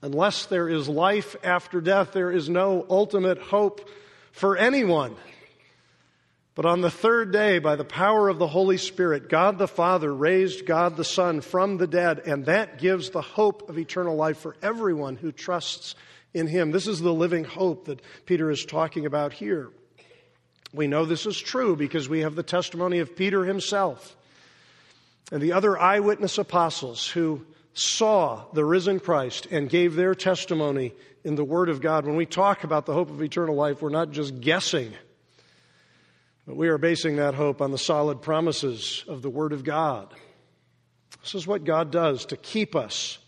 Unless 0.00 0.46
there 0.46 0.66
is 0.66 0.88
life 0.88 1.36
after 1.44 1.82
death, 1.82 2.12
there 2.12 2.32
is 2.32 2.48
no 2.48 2.86
ultimate 2.88 3.36
hope 3.36 3.86
for 4.32 4.56
anyone. 4.56 5.14
But 6.56 6.64
on 6.64 6.80
the 6.80 6.90
third 6.90 7.32
day, 7.32 7.58
by 7.58 7.76
the 7.76 7.84
power 7.84 8.30
of 8.30 8.38
the 8.38 8.48
Holy 8.48 8.78
Spirit, 8.78 9.28
God 9.28 9.58
the 9.58 9.68
Father 9.68 10.12
raised 10.12 10.64
God 10.64 10.96
the 10.96 11.04
Son 11.04 11.42
from 11.42 11.76
the 11.76 11.86
dead, 11.86 12.22
and 12.26 12.46
that 12.46 12.78
gives 12.78 13.10
the 13.10 13.20
hope 13.20 13.68
of 13.68 13.78
eternal 13.78 14.16
life 14.16 14.38
for 14.38 14.56
everyone 14.62 15.16
who 15.16 15.32
trusts 15.32 15.94
in 16.32 16.46
Him. 16.46 16.70
This 16.70 16.86
is 16.86 16.98
the 16.98 17.12
living 17.12 17.44
hope 17.44 17.84
that 17.84 18.00
Peter 18.24 18.50
is 18.50 18.64
talking 18.64 19.04
about 19.04 19.34
here. 19.34 19.68
We 20.72 20.86
know 20.86 21.04
this 21.04 21.26
is 21.26 21.38
true 21.38 21.76
because 21.76 22.08
we 22.08 22.20
have 22.20 22.34
the 22.34 22.42
testimony 22.42 23.00
of 23.00 23.16
Peter 23.16 23.44
himself 23.44 24.16
and 25.30 25.42
the 25.42 25.52
other 25.52 25.78
eyewitness 25.78 26.38
apostles 26.38 27.06
who 27.06 27.44
saw 27.74 28.44
the 28.54 28.64
risen 28.64 28.98
Christ 28.98 29.46
and 29.50 29.68
gave 29.68 29.94
their 29.94 30.14
testimony 30.14 30.94
in 31.22 31.34
the 31.34 31.44
Word 31.44 31.68
of 31.68 31.82
God. 31.82 32.06
When 32.06 32.16
we 32.16 32.24
talk 32.24 32.64
about 32.64 32.86
the 32.86 32.94
hope 32.94 33.10
of 33.10 33.22
eternal 33.22 33.54
life, 33.54 33.82
we're 33.82 33.90
not 33.90 34.10
just 34.10 34.40
guessing, 34.40 34.94
but 36.46 36.56
we 36.56 36.68
are 36.68 36.78
basing 36.78 37.16
that 37.16 37.34
hope 37.34 37.60
on 37.60 37.72
the 37.72 37.78
solid 37.78 38.22
promises 38.22 39.04
of 39.08 39.22
the 39.22 39.30
Word 39.30 39.52
of 39.52 39.64
God. 39.64 40.14
This 41.22 41.34
is 41.34 41.46
what 41.46 41.64
God 41.64 41.90
does 41.90 42.26
to 42.26 42.36
keep 42.36 42.76
us 42.76 43.18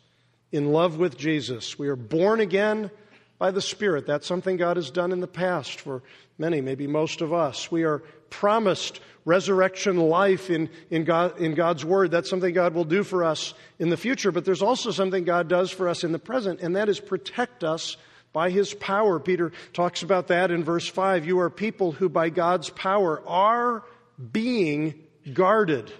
in 0.53 0.73
love 0.73 0.99
with 0.99 1.19
Jesus. 1.19 1.79
We 1.79 1.89
are 1.89 1.97
born 1.97 2.41
again 2.41 2.91
by 3.39 3.51
the 3.51 3.61
Spirit. 3.61 4.07
That's 4.07 4.27
something 4.27 4.57
God 4.57 4.77
has 4.77 4.91
done 4.91 5.11
in 5.11 5.21
the 5.21 5.27
past 5.27 5.81
for 5.81 6.03
many, 6.39 6.61
maybe 6.61 6.87
most 6.87 7.21
of 7.21 7.33
us. 7.33 7.71
We 7.73 7.83
are 7.83 7.99
promised 8.31 9.01
resurrection 9.25 9.97
life 9.97 10.49
in, 10.49 10.71
in, 10.91 11.05
God, 11.05 11.39
in 11.41 11.55
God's 11.55 11.85
Word. 11.85 12.11
That's 12.13 12.31
something 12.31 12.55
God 12.55 12.75
will 12.75 12.85
do 12.85 13.03
for 13.03 13.25
us 13.25 13.53
in 13.81 13.89
the 13.89 13.97
future, 13.97 14.31
but 14.31 14.45
there's 14.45 14.63
also 14.63 14.91
something 14.91 15.25
God 15.25 15.49
does 15.49 15.71
for 15.71 15.89
us 15.89 16.05
in 16.05 16.13
the 16.13 16.19
present, 16.19 16.61
and 16.61 16.77
that 16.77 16.89
is 16.89 17.01
protect 17.01 17.65
us 17.65 17.97
by 18.33 18.51
His 18.51 18.75
power. 18.75 19.19
Peter 19.19 19.53
talks 19.73 20.03
about 20.03 20.29
that 20.29 20.51
in 20.51 20.65
verse 20.65 20.89
5. 20.89 21.27
You 21.27 21.41
are 21.41 21.51
people 21.51 21.93
who, 21.93 22.09
by 22.09 22.31
God's 22.31 22.71
power, 22.71 23.23
are 23.27 23.85
being 24.33 24.95
guarded 25.33 25.93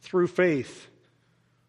through 0.00 0.28
faith 0.28 0.88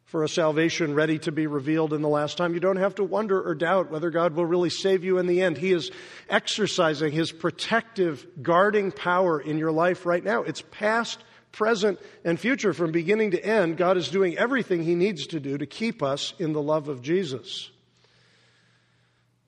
for 0.05 0.23
a 0.23 0.29
salvation 0.29 0.93
ready 0.93 1.19
to 1.19 1.31
be 1.31 1.47
revealed 1.47 1.91
in 1.91 2.01
the 2.01 2.07
last 2.07 2.37
time. 2.37 2.53
You 2.53 2.59
don't 2.59 2.77
have 2.77 2.95
to 2.95 3.03
wonder 3.03 3.41
or 3.41 3.55
doubt 3.55 3.91
whether 3.91 4.09
God 4.11 4.33
will 4.33 4.45
really 4.45 4.69
save 4.69 5.03
you 5.03 5.17
in 5.17 5.27
the 5.27 5.41
end. 5.41 5.57
He 5.57 5.73
is 5.73 5.91
exercising 6.29 7.11
His 7.11 7.31
protective, 7.31 8.25
guarding 8.41 8.91
power 8.91 9.41
in 9.41 9.57
your 9.57 9.71
life 9.71 10.05
right 10.05 10.23
now. 10.23 10.43
It's 10.43 10.63
past, 10.71 11.23
present, 11.51 11.99
and 12.23 12.39
future. 12.39 12.73
From 12.73 12.91
beginning 12.91 13.31
to 13.31 13.43
end, 13.43 13.77
God 13.77 13.97
is 13.97 14.09
doing 14.09 14.37
everything 14.37 14.83
He 14.83 14.95
needs 14.95 15.27
to 15.27 15.39
do 15.39 15.57
to 15.57 15.65
keep 15.65 16.01
us 16.03 16.33
in 16.39 16.53
the 16.53 16.61
love 16.61 16.87
of 16.87 17.01
Jesus. 17.01 17.71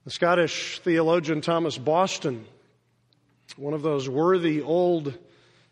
The 0.07 0.11
Scottish 0.11 0.79
theologian 0.85 1.41
Thomas 1.41 1.77
Boston, 1.77 2.45
one 3.57 3.73
of 3.73 3.81
those 3.81 4.07
worthy 4.07 4.61
old 4.61 5.13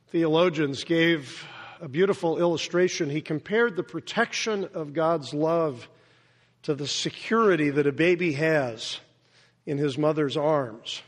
theologians, 0.10 0.84
gave 0.84 1.48
a 1.80 1.88
beautiful 1.88 2.38
illustration. 2.38 3.10
He 3.10 3.22
compared 3.22 3.78
the 3.78 3.84
protection 3.84 4.68
of 4.74 4.92
God's 4.92 5.34
love 5.34 5.88
to 6.64 6.76
the 6.76 6.86
security 6.86 7.70
that 7.70 7.88
a 7.88 7.94
baby 7.94 8.34
has 8.34 9.00
in 9.66 9.78
his 9.78 9.98
mother's 9.98 10.36
arms. 10.36 11.02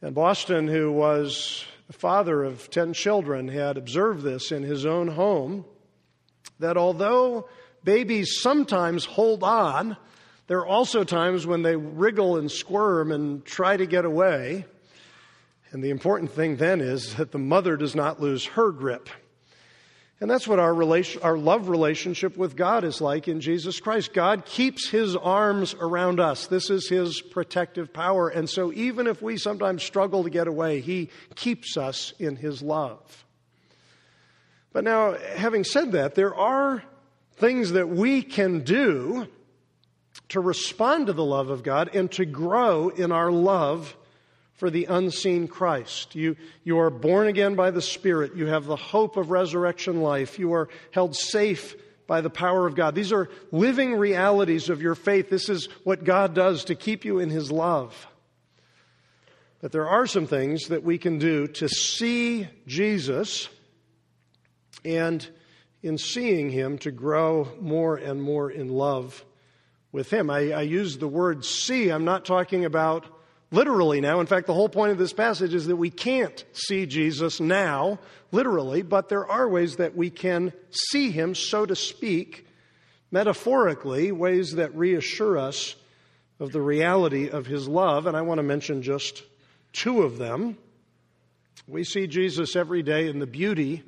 And 0.00 0.14
Boston, 0.14 0.68
who 0.68 0.92
was 0.92 1.64
the 1.88 1.94
father 1.94 2.44
of 2.44 2.70
10 2.70 2.92
children, 2.92 3.48
had 3.48 3.76
observed 3.76 4.22
this 4.22 4.52
in 4.52 4.62
his 4.62 4.86
own 4.86 5.08
home 5.08 5.64
that 6.60 6.76
although 6.76 7.48
babies 7.82 8.38
sometimes 8.40 9.04
hold 9.04 9.42
on, 9.42 9.96
there 10.46 10.58
are 10.58 10.66
also 10.66 11.04
times 11.04 11.46
when 11.46 11.62
they 11.62 11.76
wriggle 11.76 12.36
and 12.36 12.50
squirm 12.50 13.12
and 13.12 13.44
try 13.44 13.76
to 13.76 13.86
get 13.86 14.04
away. 14.04 14.66
And 15.70 15.82
the 15.82 15.90
important 15.90 16.30
thing 16.30 16.56
then 16.56 16.80
is 16.80 17.14
that 17.16 17.32
the 17.32 17.38
mother 17.38 17.76
does 17.76 17.94
not 17.94 18.20
lose 18.20 18.44
her 18.46 18.70
grip. 18.70 19.08
And 20.20 20.30
that's 20.30 20.46
what 20.46 20.58
our, 20.58 20.72
relation, 20.72 21.22
our 21.22 21.36
love 21.36 21.68
relationship 21.68 22.36
with 22.36 22.56
God 22.56 22.84
is 22.84 23.00
like 23.00 23.26
in 23.26 23.40
Jesus 23.40 23.80
Christ. 23.80 24.12
God 24.12 24.44
keeps 24.44 24.88
His 24.88 25.16
arms 25.16 25.74
around 25.74 26.20
us. 26.20 26.46
This 26.46 26.70
is 26.70 26.88
His 26.88 27.20
protective 27.20 27.92
power. 27.92 28.28
And 28.28 28.48
so 28.48 28.72
even 28.72 29.06
if 29.06 29.20
we 29.20 29.36
sometimes 29.36 29.82
struggle 29.82 30.22
to 30.22 30.30
get 30.30 30.46
away, 30.46 30.80
He 30.80 31.10
keeps 31.34 31.76
us 31.76 32.14
in 32.18 32.36
His 32.36 32.62
love. 32.62 33.24
But 34.72 34.84
now, 34.84 35.16
having 35.36 35.64
said 35.64 35.92
that, 35.92 36.14
there 36.14 36.34
are 36.34 36.82
things 37.36 37.72
that 37.72 37.88
we 37.88 38.22
can 38.22 38.60
do 38.60 39.28
to 40.30 40.40
respond 40.40 41.06
to 41.06 41.12
the 41.12 41.24
love 41.24 41.50
of 41.50 41.62
God 41.62 41.94
and 41.94 42.10
to 42.12 42.24
grow 42.24 42.88
in 42.88 43.12
our 43.12 43.30
love 43.30 43.96
for 44.54 44.70
the 44.70 44.86
unseen 44.86 45.48
Christ. 45.48 46.14
You, 46.14 46.36
you 46.62 46.78
are 46.78 46.90
born 46.90 47.26
again 47.26 47.54
by 47.54 47.70
the 47.70 47.82
Spirit. 47.82 48.36
You 48.36 48.46
have 48.46 48.64
the 48.64 48.76
hope 48.76 49.16
of 49.16 49.30
resurrection 49.30 50.00
life. 50.00 50.38
You 50.38 50.54
are 50.54 50.68
held 50.92 51.16
safe 51.16 51.76
by 52.06 52.20
the 52.20 52.30
power 52.30 52.66
of 52.66 52.74
God. 52.74 52.94
These 52.94 53.12
are 53.12 53.28
living 53.50 53.94
realities 53.96 54.68
of 54.68 54.80
your 54.80 54.94
faith. 54.94 55.28
This 55.28 55.48
is 55.48 55.66
what 55.82 56.04
God 56.04 56.34
does 56.34 56.64
to 56.66 56.74
keep 56.74 57.04
you 57.04 57.18
in 57.18 57.30
His 57.30 57.50
love. 57.50 58.06
But 59.60 59.72
there 59.72 59.88
are 59.88 60.06
some 60.06 60.26
things 60.26 60.68
that 60.68 60.84
we 60.84 60.98
can 60.98 61.18
do 61.18 61.46
to 61.48 61.68
see 61.68 62.46
Jesus 62.66 63.48
and 64.84 65.26
in 65.82 65.98
seeing 65.98 66.50
Him 66.50 66.78
to 66.78 66.90
grow 66.90 67.48
more 67.60 67.96
and 67.96 68.22
more 68.22 68.50
in 68.50 68.68
love 68.68 69.24
with 69.94 70.12
Him. 70.12 70.28
I, 70.28 70.50
I 70.50 70.62
use 70.62 70.98
the 70.98 71.06
word 71.06 71.44
see. 71.44 71.88
I'm 71.88 72.04
not 72.04 72.24
talking 72.24 72.64
about 72.64 73.06
literally 73.52 74.00
now. 74.00 74.18
In 74.18 74.26
fact, 74.26 74.48
the 74.48 74.52
whole 74.52 74.68
point 74.68 74.90
of 74.90 74.98
this 74.98 75.12
passage 75.12 75.54
is 75.54 75.68
that 75.68 75.76
we 75.76 75.88
can't 75.88 76.44
see 76.52 76.84
Jesus 76.84 77.38
now, 77.38 78.00
literally, 78.32 78.82
but 78.82 79.08
there 79.08 79.24
are 79.24 79.48
ways 79.48 79.76
that 79.76 79.96
we 79.96 80.10
can 80.10 80.52
see 80.70 81.12
him, 81.12 81.36
so 81.36 81.64
to 81.64 81.76
speak, 81.76 82.44
metaphorically, 83.12 84.10
ways 84.10 84.56
that 84.56 84.74
reassure 84.74 85.38
us 85.38 85.76
of 86.40 86.50
the 86.50 86.60
reality 86.60 87.30
of 87.30 87.46
his 87.46 87.68
love. 87.68 88.08
And 88.08 88.16
I 88.16 88.22
want 88.22 88.38
to 88.38 88.42
mention 88.42 88.82
just 88.82 89.22
two 89.72 90.02
of 90.02 90.18
them. 90.18 90.58
We 91.68 91.84
see 91.84 92.08
Jesus 92.08 92.56
every 92.56 92.82
day 92.82 93.08
in 93.08 93.20
the 93.20 93.28
beauty 93.28 93.84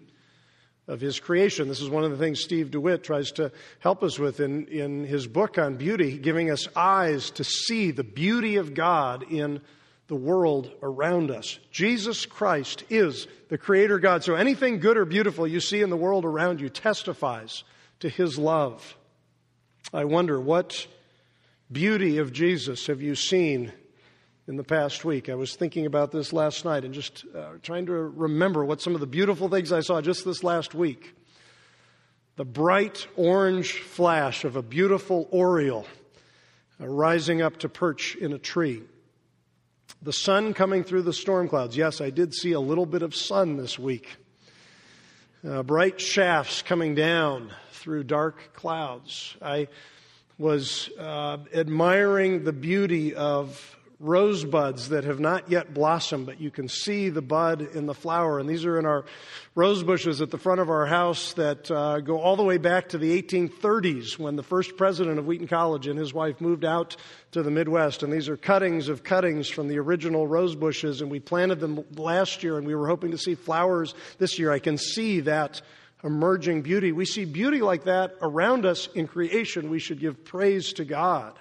of 0.89 1.01
his 1.01 1.19
creation. 1.19 1.69
This 1.69 1.81
is 1.81 1.91
one 1.91 2.05
of 2.05 2.11
the 2.11 2.17
things 2.17 2.41
Steve 2.41 2.71
DeWitt 2.71 3.03
tries 3.03 3.33
to 3.33 3.51
help 3.81 4.03
us 4.03 4.19
with 4.19 4.41
in, 4.41 4.67
in 4.67 5.05
his 5.05 5.27
book 5.27 5.59
on 5.59 5.77
beauty, 5.77 6.17
giving 6.17 6.51
us 6.51 6.69
eyes 6.77 7.31
to 7.33 7.45
see 7.45 7.91
the 7.91 8.05
beauty 8.05 8.57
of 8.57 8.75
God 8.75 9.25
in 9.31 9.61
the 10.09 10.15
world 10.15 10.71
around 10.83 11.31
us. 11.31 11.59
Jesus 11.73 12.27
Christ 12.27 12.85
is 12.89 13.27
the 13.49 13.59
Creator 13.59 13.99
God. 13.99 14.23
So 14.23 14.35
anything 14.35 14.79
good 14.79 14.97
or 14.97 15.05
beautiful 15.05 15.47
you 15.47 15.61
see 15.61 15.83
in 15.83 15.91
the 15.91 15.97
world 15.97 16.25
around 16.25 16.61
you 16.61 16.69
testifies 16.69 17.65
to 18.01 18.09
his 18.09 18.39
love. 18.39 18.97
I 19.93 20.05
wonder 20.05 20.41
what 20.41 20.87
beauty 21.71 22.19
of 22.19 22.33
Jesus 22.33 22.87
have 22.87 23.03
you 23.03 23.17
seen 23.17 23.73
in 24.49 24.57
the 24.57 24.65
past 24.65 25.05
week. 25.05 25.29
I 25.29 25.35
was 25.35 25.57
thinking 25.57 25.87
about 25.87 26.13
this 26.13 26.33
last 26.33 26.65
night 26.65 26.85
and 26.85 26.95
just 26.95 27.25
uh, 27.35 27.55
trying 27.63 27.87
to 27.87 27.93
remember 27.93 28.65
what 28.65 28.81
some 28.81 28.95
of 28.95 29.01
the 29.01 29.07
beautiful 29.07 29.49
things 29.49 29.73
I 29.73 29.81
saw 29.81 30.01
just 30.01 30.25
this 30.25 30.45
last 30.45 30.75
week. 30.75 31.15
The 32.37 32.45
bright 32.45 33.07
orange 33.17 33.73
flash 33.73 34.45
of 34.45 34.57
a 34.57 34.63
beautiful 34.63 35.27
oriole 35.31 35.87
uh, 36.81 36.87
rising 36.87 37.43
up 37.43 37.57
to 37.59 37.69
perch 37.69 38.15
in 38.15 38.33
a 38.33 38.39
tree. 38.39 38.83
The 40.03 40.13
sun 40.13 40.55
coming 40.55 40.85
through 40.85 41.03
the 41.03 41.13
storm 41.13 41.49
clouds. 41.49 41.77
Yes, 41.77 42.01
I 42.01 42.11
did 42.11 42.35
see 42.35 42.53
a 42.53 42.61
little 42.61 42.87
bit 42.87 43.03
of 43.03 43.15
sun 43.15 43.57
this 43.57 43.79
week. 43.79 44.17
Uh, 45.47 45.63
bright 45.63 46.01
shafts 46.01 46.63
coming 46.63 46.95
down 46.95 47.51
through 47.73 48.05
dark 48.05 48.53
clouds. 48.53 49.37
I 49.41 49.69
was 50.39 50.91
uh, 50.99 51.39
admiring 51.55 52.45
the 52.45 52.53
beauty 52.53 53.15
of 53.15 53.76
rosebuds 53.99 54.91
that 54.91 55.05
have 55.05 55.21
not 55.21 55.51
yet 55.51 55.73
blossomed, 55.73 56.27
but 56.27 56.41
you 56.41 56.51
can 56.51 56.69
see 56.69 57.09
the 57.09 57.23
bud 57.23 57.63
in 57.63 57.87
the 57.87 57.95
flower. 57.95 58.39
And 58.39 58.49
these 58.49 58.67
are 58.67 58.79
in 58.79 58.85
our 58.85 59.07
rose 59.55 59.83
bushes 59.83 60.21
at 60.21 60.31
the 60.31 60.39
front 60.39 60.61
of 60.61 60.69
our 60.69 60.85
house 60.85 61.33
that 61.35 61.71
uh, 61.71 62.01
go 62.01 62.21
all 62.21 62.37
the 62.37 62.43
way 62.43 62.59
back 62.59 62.91
to 62.91 62.99
the 62.99 63.21
1830s 63.23 64.19
when 64.19 64.37
the 64.37 64.43
first 64.43 64.77
president 64.77 65.19
of 65.19 65.27
Wheaton 65.27 65.49
College 65.49 65.87
and 65.87 65.99
his 65.99 66.13
wife 66.13 66.43
moved 66.43 66.65
out 66.65 66.97
to 67.33 67.43
the 67.43 67.51
Midwest. 67.51 68.03
And 68.03 68.13
these 68.13 68.29
are 68.29 68.37
cuttings 68.37 68.89
of 68.89 69.03
cuttings 69.03 69.49
from 69.49 69.69
the 69.69 69.79
original 69.79 70.27
rose 70.27 70.55
bushes. 70.55 71.01
And 71.01 71.11
we 71.11 71.21
planted 71.21 71.61
them 71.61 71.83
last 71.97 72.43
year 72.43 72.59
and 72.59 72.67
we 72.67 72.75
were 72.75 72.89
hoping 72.89 73.13
to 73.13 73.19
see 73.19 73.35
flowers 73.35 73.95
this 74.19 74.39
year. 74.39 74.53
I 74.53 74.59
can 74.59 74.77
see 74.77 75.21
that 75.21 75.63
emerging 76.05 76.63
beauty. 76.63 76.93
We 76.93 77.07
see 77.07 77.25
beauty 77.25 77.63
like 77.63 77.85
that 77.85 78.15
around 78.21 78.67
us 78.67 78.89
in 78.95 79.09
creation. 79.09 79.71
We 79.71 79.79
should 79.79 80.01
give 80.01 80.23
praise 80.23 80.75
to 80.75 80.85
God. 80.85 81.39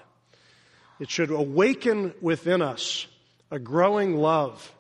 It 1.00 1.10
should 1.10 1.32
awaken 1.32 2.14
within 2.22 2.62
us 2.62 3.08
a 3.52 3.60
growing 3.60 4.16
love 4.16 4.74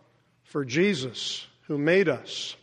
for 0.43 0.63
Jesus 0.63 1.45
who 1.63 1.77
made 1.77 2.07
us. 2.07 2.55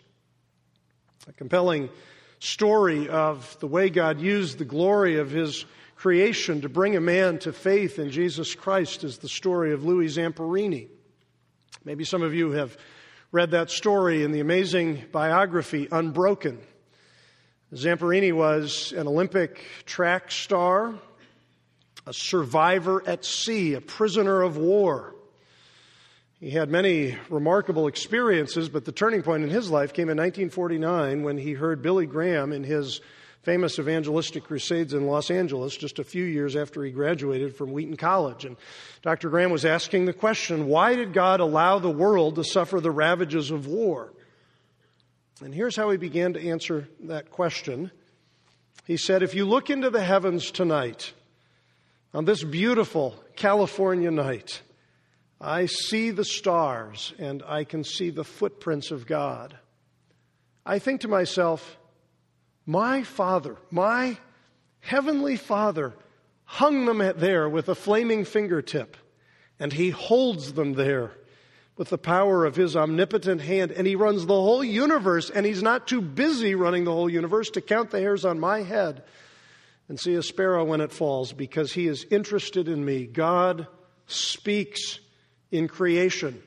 A 1.28 1.32
compelling 1.32 1.90
story 2.38 3.08
of 3.08 3.56
the 3.60 3.66
way 3.66 3.90
God 3.90 4.20
used 4.20 4.58
the 4.58 4.64
glory 4.64 5.18
of 5.18 5.30
his 5.30 5.64
creation 5.96 6.62
to 6.62 6.68
bring 6.68 6.96
a 6.96 7.00
man 7.00 7.38
to 7.40 7.52
faith 7.52 7.98
in 7.98 8.10
Jesus 8.10 8.54
Christ 8.54 9.04
is 9.04 9.18
the 9.18 9.28
story 9.28 9.72
of 9.72 9.84
Louis 9.84 10.16
Zamperini. 10.16 10.88
Maybe 11.84 12.04
some 12.04 12.22
of 12.22 12.34
you 12.34 12.52
have 12.52 12.76
read 13.30 13.52
that 13.52 13.70
story 13.70 14.24
in 14.24 14.32
the 14.32 14.40
amazing 14.40 15.04
biography 15.12 15.88
Unbroken. 15.92 16.58
Zamperini 17.72 18.32
was 18.32 18.92
an 18.92 19.06
Olympic 19.06 19.64
track 19.86 20.30
star 20.30 20.94
a 22.06 22.12
survivor 22.12 23.02
at 23.06 23.24
sea, 23.24 23.74
a 23.74 23.80
prisoner 23.80 24.42
of 24.42 24.56
war. 24.56 25.14
He 26.40 26.50
had 26.50 26.70
many 26.70 27.16
remarkable 27.30 27.86
experiences, 27.86 28.68
but 28.68 28.84
the 28.84 28.92
turning 28.92 29.22
point 29.22 29.44
in 29.44 29.50
his 29.50 29.70
life 29.70 29.92
came 29.92 30.08
in 30.08 30.16
1949 30.16 31.22
when 31.22 31.38
he 31.38 31.52
heard 31.52 31.82
Billy 31.82 32.06
Graham 32.06 32.52
in 32.52 32.64
his 32.64 33.00
famous 33.42 33.78
evangelistic 33.78 34.44
crusades 34.44 34.94
in 34.94 35.06
Los 35.06 35.30
Angeles 35.30 35.76
just 35.76 35.98
a 35.98 36.04
few 36.04 36.24
years 36.24 36.56
after 36.56 36.82
he 36.84 36.90
graduated 36.90 37.54
from 37.54 37.72
Wheaton 37.72 37.96
College. 37.96 38.44
And 38.44 38.56
Dr. 39.02 39.30
Graham 39.30 39.50
was 39.50 39.64
asking 39.64 40.06
the 40.06 40.12
question 40.12 40.66
why 40.66 40.96
did 40.96 41.12
God 41.12 41.40
allow 41.40 41.78
the 41.78 41.90
world 41.90 42.36
to 42.36 42.44
suffer 42.44 42.80
the 42.80 42.90
ravages 42.90 43.50
of 43.50 43.66
war? 43.66 44.12
And 45.40 45.54
here's 45.54 45.76
how 45.76 45.90
he 45.90 45.96
began 45.96 46.34
to 46.34 46.48
answer 46.48 46.88
that 47.00 47.30
question. 47.30 47.90
He 48.84 48.96
said, 48.96 49.22
If 49.22 49.34
you 49.34 49.44
look 49.44 49.70
into 49.70 49.90
the 49.90 50.02
heavens 50.02 50.50
tonight, 50.50 51.12
on 52.14 52.24
this 52.24 52.44
beautiful 52.44 53.14
California 53.36 54.10
night, 54.10 54.62
I 55.40 55.66
see 55.66 56.10
the 56.10 56.24
stars 56.24 57.14
and 57.18 57.42
I 57.46 57.64
can 57.64 57.84
see 57.84 58.10
the 58.10 58.24
footprints 58.24 58.90
of 58.90 59.06
God. 59.06 59.56
I 60.64 60.78
think 60.78 61.00
to 61.00 61.08
myself, 61.08 61.78
my 62.66 63.02
Father, 63.02 63.56
my 63.70 64.18
Heavenly 64.80 65.36
Father, 65.36 65.94
hung 66.44 66.84
them 66.86 66.98
there 67.16 67.48
with 67.48 67.68
a 67.68 67.74
flaming 67.74 68.24
fingertip, 68.24 68.96
and 69.58 69.72
He 69.72 69.90
holds 69.90 70.52
them 70.52 70.74
there 70.74 71.12
with 71.76 71.88
the 71.88 71.98
power 71.98 72.44
of 72.44 72.54
His 72.54 72.76
omnipotent 72.76 73.40
hand, 73.40 73.72
and 73.72 73.86
He 73.86 73.96
runs 73.96 74.26
the 74.26 74.34
whole 74.34 74.62
universe, 74.62 75.30
and 75.30 75.46
He's 75.46 75.62
not 75.62 75.88
too 75.88 76.00
busy 76.00 76.54
running 76.54 76.84
the 76.84 76.92
whole 76.92 77.10
universe 77.10 77.50
to 77.50 77.60
count 77.60 77.90
the 77.90 78.00
hairs 78.00 78.24
on 78.24 78.38
my 78.38 78.62
head 78.62 79.02
and 79.92 80.00
see 80.00 80.14
a 80.14 80.22
sparrow 80.22 80.64
when 80.64 80.80
it 80.80 80.90
falls 80.90 81.34
because 81.34 81.70
he 81.70 81.86
is 81.86 82.06
interested 82.10 82.66
in 82.66 82.82
me. 82.82 83.04
God 83.04 83.66
speaks 84.06 84.98
in 85.50 85.68
creation. 85.68 86.42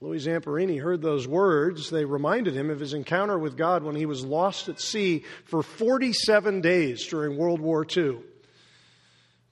Louis 0.00 0.24
Zamperini 0.26 0.80
heard 0.80 1.02
those 1.02 1.28
words. 1.28 1.90
They 1.90 2.06
reminded 2.06 2.54
him 2.54 2.70
of 2.70 2.80
his 2.80 2.94
encounter 2.94 3.38
with 3.38 3.58
God 3.58 3.82
when 3.82 3.96
he 3.96 4.06
was 4.06 4.24
lost 4.24 4.70
at 4.70 4.80
sea 4.80 5.24
for 5.44 5.62
47 5.62 6.62
days 6.62 7.06
during 7.06 7.36
World 7.36 7.60
War 7.60 7.84
II. 7.94 8.16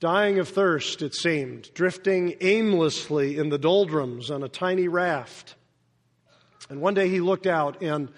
Dying 0.00 0.38
of 0.38 0.48
thirst, 0.48 1.02
it 1.02 1.14
seemed, 1.14 1.68
drifting 1.74 2.34
aimlessly 2.40 3.36
in 3.36 3.50
the 3.50 3.58
doldrums 3.58 4.30
on 4.30 4.42
a 4.42 4.48
tiny 4.48 4.88
raft. 4.88 5.54
And 6.70 6.80
one 6.80 6.94
day 6.94 7.10
he 7.10 7.20
looked 7.20 7.46
out 7.46 7.82
and 7.82 8.08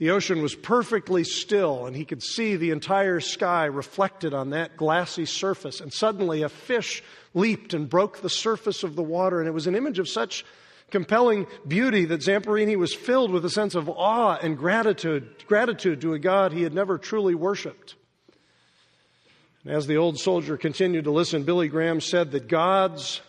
the 0.00 0.10
ocean 0.12 0.40
was 0.40 0.54
perfectly 0.54 1.24
still, 1.24 1.84
and 1.84 1.94
he 1.94 2.06
could 2.06 2.22
see 2.22 2.56
the 2.56 2.70
entire 2.70 3.20
sky 3.20 3.66
reflected 3.66 4.32
on 4.32 4.50
that 4.50 4.78
glassy 4.78 5.26
surface. 5.26 5.78
And 5.78 5.92
suddenly 5.92 6.40
a 6.40 6.48
fish 6.48 7.02
leaped 7.34 7.74
and 7.74 7.86
broke 7.86 8.22
the 8.22 8.30
surface 8.30 8.82
of 8.82 8.96
the 8.96 9.02
water, 9.02 9.40
and 9.40 9.46
it 9.46 9.52
was 9.52 9.66
an 9.66 9.74
image 9.74 9.98
of 9.98 10.08
such 10.08 10.46
compelling 10.90 11.46
beauty 11.68 12.06
that 12.06 12.22
Zamperini 12.22 12.76
was 12.76 12.94
filled 12.94 13.30
with 13.30 13.44
a 13.44 13.50
sense 13.50 13.74
of 13.74 13.90
awe 13.90 14.38
and 14.40 14.56
gratitude, 14.56 15.44
gratitude 15.46 16.00
to 16.00 16.14
a 16.14 16.18
God 16.18 16.54
he 16.54 16.62
had 16.62 16.72
never 16.72 16.96
truly 16.96 17.34
worshiped. 17.34 17.94
And 19.64 19.74
as 19.74 19.86
the 19.86 19.98
old 19.98 20.18
soldier 20.18 20.56
continued 20.56 21.04
to 21.04 21.10
listen, 21.10 21.42
Billy 21.42 21.68
Graham 21.68 22.00
said 22.00 22.30
that 22.30 22.48
God's 22.48 23.20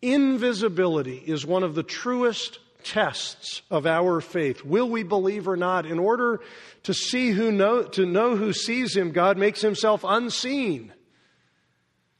invisibility 0.00 1.18
is 1.18 1.44
one 1.44 1.64
of 1.64 1.74
the 1.74 1.82
truest 1.82 2.60
tests 2.82 3.62
of 3.70 3.86
our 3.86 4.20
faith. 4.20 4.64
Will 4.64 4.88
we 4.88 5.02
believe 5.02 5.48
or 5.48 5.56
not? 5.56 5.86
In 5.86 5.98
order 5.98 6.40
to 6.84 6.94
see 6.94 7.30
who 7.30 7.52
know, 7.52 7.82
to 7.82 8.06
know 8.06 8.36
who 8.36 8.52
sees 8.52 8.96
him, 8.96 9.12
God 9.12 9.36
makes 9.38 9.60
himself 9.60 10.04
unseen. 10.06 10.92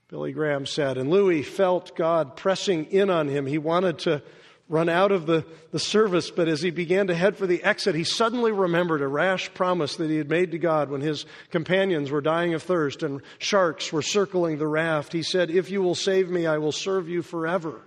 Billy 0.08 0.32
Graham 0.32 0.64
said, 0.66 0.96
and 0.96 1.10
Louis 1.10 1.42
felt 1.42 1.94
God 1.94 2.34
pressing 2.36 2.86
in 2.86 3.10
on 3.10 3.28
him. 3.28 3.46
He 3.46 3.58
wanted 3.58 3.98
to 4.00 4.22
run 4.68 4.88
out 4.88 5.12
of 5.12 5.26
the, 5.26 5.44
the 5.70 5.78
service, 5.78 6.30
but 6.30 6.48
as 6.48 6.60
he 6.60 6.70
began 6.70 7.06
to 7.06 7.14
head 7.14 7.36
for 7.36 7.46
the 7.46 7.62
exit, 7.62 7.94
he 7.94 8.04
suddenly 8.04 8.52
remembered 8.52 9.00
a 9.00 9.08
rash 9.08 9.52
promise 9.54 9.96
that 9.96 10.10
he 10.10 10.16
had 10.16 10.28
made 10.28 10.50
to 10.50 10.58
God 10.58 10.90
when 10.90 11.00
his 11.00 11.24
companions 11.50 12.10
were 12.10 12.20
dying 12.20 12.54
of 12.54 12.62
thirst 12.62 13.02
and 13.02 13.22
sharks 13.38 13.92
were 13.92 14.02
circling 14.02 14.58
the 14.58 14.66
raft. 14.66 15.12
He 15.12 15.22
said, 15.22 15.50
If 15.50 15.70
you 15.70 15.82
will 15.82 15.94
save 15.94 16.28
me, 16.28 16.46
I 16.46 16.58
will 16.58 16.72
serve 16.72 17.08
you 17.08 17.22
forever. 17.22 17.80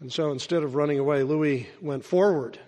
And 0.00 0.12
so 0.12 0.32
instead 0.32 0.62
of 0.62 0.74
running 0.74 0.98
away, 0.98 1.22
Louis 1.22 1.68
went 1.80 2.04
forward 2.04 2.58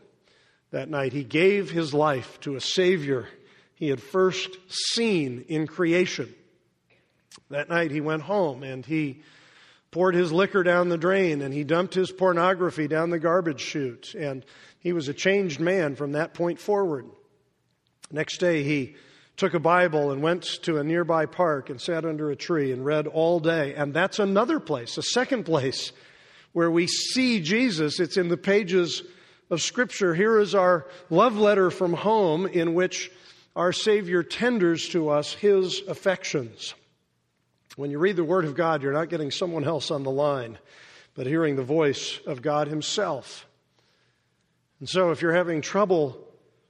that 0.70 0.88
night. 0.88 1.12
He 1.12 1.24
gave 1.24 1.70
his 1.70 1.94
life 1.94 2.38
to 2.40 2.56
a 2.56 2.60
Savior 2.60 3.28
he 3.74 3.88
had 3.88 4.00
first 4.00 4.56
seen 4.68 5.44
in 5.48 5.66
creation. 5.66 6.32
That 7.50 7.68
night 7.68 7.90
he 7.90 8.00
went 8.00 8.22
home 8.22 8.62
and 8.62 8.86
he 8.86 9.22
poured 9.90 10.14
his 10.14 10.30
liquor 10.30 10.62
down 10.62 10.88
the 10.88 10.96
drain 10.96 11.42
and 11.42 11.52
he 11.52 11.64
dumped 11.64 11.94
his 11.94 12.12
pornography 12.12 12.86
down 12.86 13.10
the 13.10 13.18
garbage 13.18 13.60
chute. 13.60 14.14
And 14.14 14.44
he 14.78 14.92
was 14.92 15.08
a 15.08 15.12
changed 15.14 15.58
man 15.58 15.96
from 15.96 16.12
that 16.12 16.32
point 16.32 16.60
forward. 16.60 17.06
Next 18.12 18.38
day 18.38 18.62
he 18.62 18.94
took 19.36 19.54
a 19.54 19.58
Bible 19.58 20.12
and 20.12 20.22
went 20.22 20.44
to 20.62 20.78
a 20.78 20.84
nearby 20.84 21.26
park 21.26 21.68
and 21.68 21.80
sat 21.80 22.04
under 22.04 22.30
a 22.30 22.36
tree 22.36 22.70
and 22.70 22.84
read 22.84 23.08
all 23.08 23.40
day. 23.40 23.74
And 23.74 23.92
that's 23.92 24.20
another 24.20 24.60
place, 24.60 24.96
a 24.96 25.02
second 25.02 25.42
place 25.44 25.90
where 26.52 26.70
we 26.70 26.86
see 26.86 27.40
Jesus. 27.40 28.00
It's 28.00 28.16
in 28.16 28.28
the 28.28 28.36
pages 28.36 29.02
of 29.50 29.62
Scripture. 29.62 30.14
Here 30.14 30.38
is 30.38 30.54
our 30.54 30.86
love 31.10 31.36
letter 31.36 31.70
from 31.70 31.92
home 31.92 32.46
in 32.46 32.74
which 32.74 33.10
our 33.54 33.72
Savior 33.72 34.22
tenders 34.22 34.88
to 34.90 35.10
us 35.10 35.34
His 35.34 35.82
affections. 35.86 36.74
When 37.76 37.90
you 37.90 37.98
read 37.98 38.16
the 38.16 38.24
Word 38.24 38.44
of 38.44 38.54
God, 38.54 38.82
you're 38.82 38.92
not 38.92 39.08
getting 39.08 39.30
someone 39.30 39.64
else 39.64 39.90
on 39.90 40.02
the 40.02 40.10
line, 40.10 40.58
but 41.14 41.26
hearing 41.26 41.56
the 41.56 41.62
voice 41.62 42.18
of 42.26 42.42
God 42.42 42.68
Himself. 42.68 43.46
And 44.80 44.88
so, 44.88 45.10
if 45.10 45.22
you're 45.22 45.34
having 45.34 45.60
trouble 45.60 46.18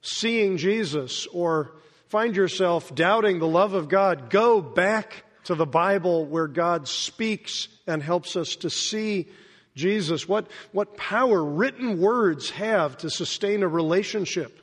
seeing 0.03 0.59
Jesus 0.59 1.27
or 1.29 1.73
find 2.09 2.37
yourself 2.37 2.95
doubting 2.95 3.39
the 3.39 3.49
love 3.49 3.75
of 3.75 3.89
God, 3.89 4.29
go 4.29 4.61
back 4.61 5.25
to 5.45 5.55
the 5.55 5.67
Bible 5.67 6.27
where 6.27 6.47
God 6.47 6.87
speaks 6.87 7.69
and 7.87 8.03
helps 8.03 8.37
us 8.37 8.57
to 8.57 8.71
see 8.71 9.29
Jesus. 9.75 10.29
What, 10.29 10.51
what 10.73 10.97
power 10.97 11.43
written 11.43 12.01
words 12.01 12.51
have 12.51 12.97
to 12.99 13.11
sustain 13.11 13.63
a 13.63 13.69
relationship 13.69 14.59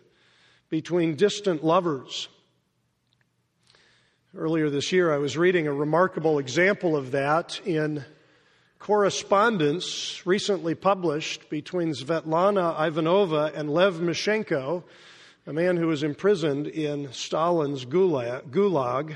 between 0.70 1.16
distant 1.16 1.64
lovers. 1.64 2.28
Earlier 4.36 4.70
this 4.70 4.92
year, 4.92 5.12
I 5.12 5.18
was 5.18 5.36
reading 5.36 5.68
a 5.68 5.74
remarkable 5.74 6.38
example 6.38 6.96
of 6.96 7.12
that 7.12 7.60
in 7.66 8.06
correspondence 8.78 10.26
recently 10.26 10.76
published 10.76 11.50
between 11.50 11.94
Svetlana 11.94 12.78
Ivanova 12.78 13.52
and 13.56 13.70
Lev 13.70 13.96
Mishchenko, 13.96 14.84
a 15.48 15.54
man 15.54 15.78
who 15.78 15.88
was 15.88 16.04
imprisoned 16.04 16.68
in 16.68 17.12
Stalin's 17.12 17.86
gulag 17.86 19.16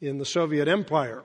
in 0.00 0.18
the 0.18 0.24
Soviet 0.24 0.68
Empire. 0.68 1.24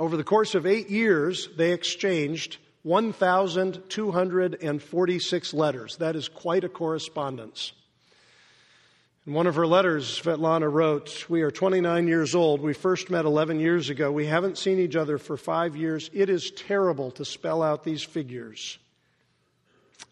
Over 0.00 0.16
the 0.16 0.24
course 0.24 0.56
of 0.56 0.66
eight 0.66 0.90
years, 0.90 1.48
they 1.56 1.72
exchanged 1.72 2.58
1,246 2.82 5.54
letters. 5.54 5.96
That 5.96 6.16
is 6.16 6.28
quite 6.28 6.64
a 6.64 6.68
correspondence. 6.68 7.72
In 9.24 9.34
one 9.34 9.46
of 9.46 9.54
her 9.54 9.68
letters, 9.68 10.20
Svetlana 10.20 10.68
wrote, 10.70 11.26
We 11.28 11.42
are 11.42 11.52
29 11.52 12.08
years 12.08 12.34
old. 12.34 12.60
We 12.60 12.72
first 12.72 13.08
met 13.08 13.24
11 13.24 13.60
years 13.60 13.88
ago. 13.88 14.10
We 14.10 14.26
haven't 14.26 14.58
seen 14.58 14.80
each 14.80 14.96
other 14.96 15.16
for 15.16 15.36
five 15.36 15.76
years. 15.76 16.10
It 16.12 16.28
is 16.28 16.50
terrible 16.50 17.12
to 17.12 17.24
spell 17.24 17.62
out 17.62 17.84
these 17.84 18.02
figures. 18.02 18.80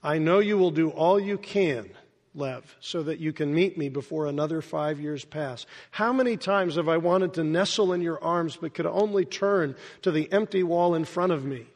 I 0.00 0.18
know 0.18 0.38
you 0.38 0.56
will 0.56 0.70
do 0.70 0.90
all 0.90 1.18
you 1.18 1.38
can, 1.38 1.90
Lev, 2.36 2.76
so 2.78 3.02
that 3.02 3.18
you 3.18 3.32
can 3.32 3.52
meet 3.52 3.76
me 3.76 3.88
before 3.88 4.26
another 4.26 4.62
five 4.62 5.00
years 5.00 5.24
pass. 5.24 5.66
How 5.90 6.12
many 6.12 6.36
times 6.36 6.76
have 6.76 6.88
I 6.88 6.98
wanted 6.98 7.34
to 7.34 7.42
nestle 7.42 7.92
in 7.92 8.02
your 8.02 8.22
arms 8.22 8.56
but 8.56 8.74
could 8.74 8.86
only 8.86 9.24
turn 9.24 9.74
to 10.02 10.12
the 10.12 10.32
empty 10.32 10.62
wall 10.62 10.94
in 10.94 11.04
front 11.04 11.32
of 11.32 11.44
me? 11.44 11.66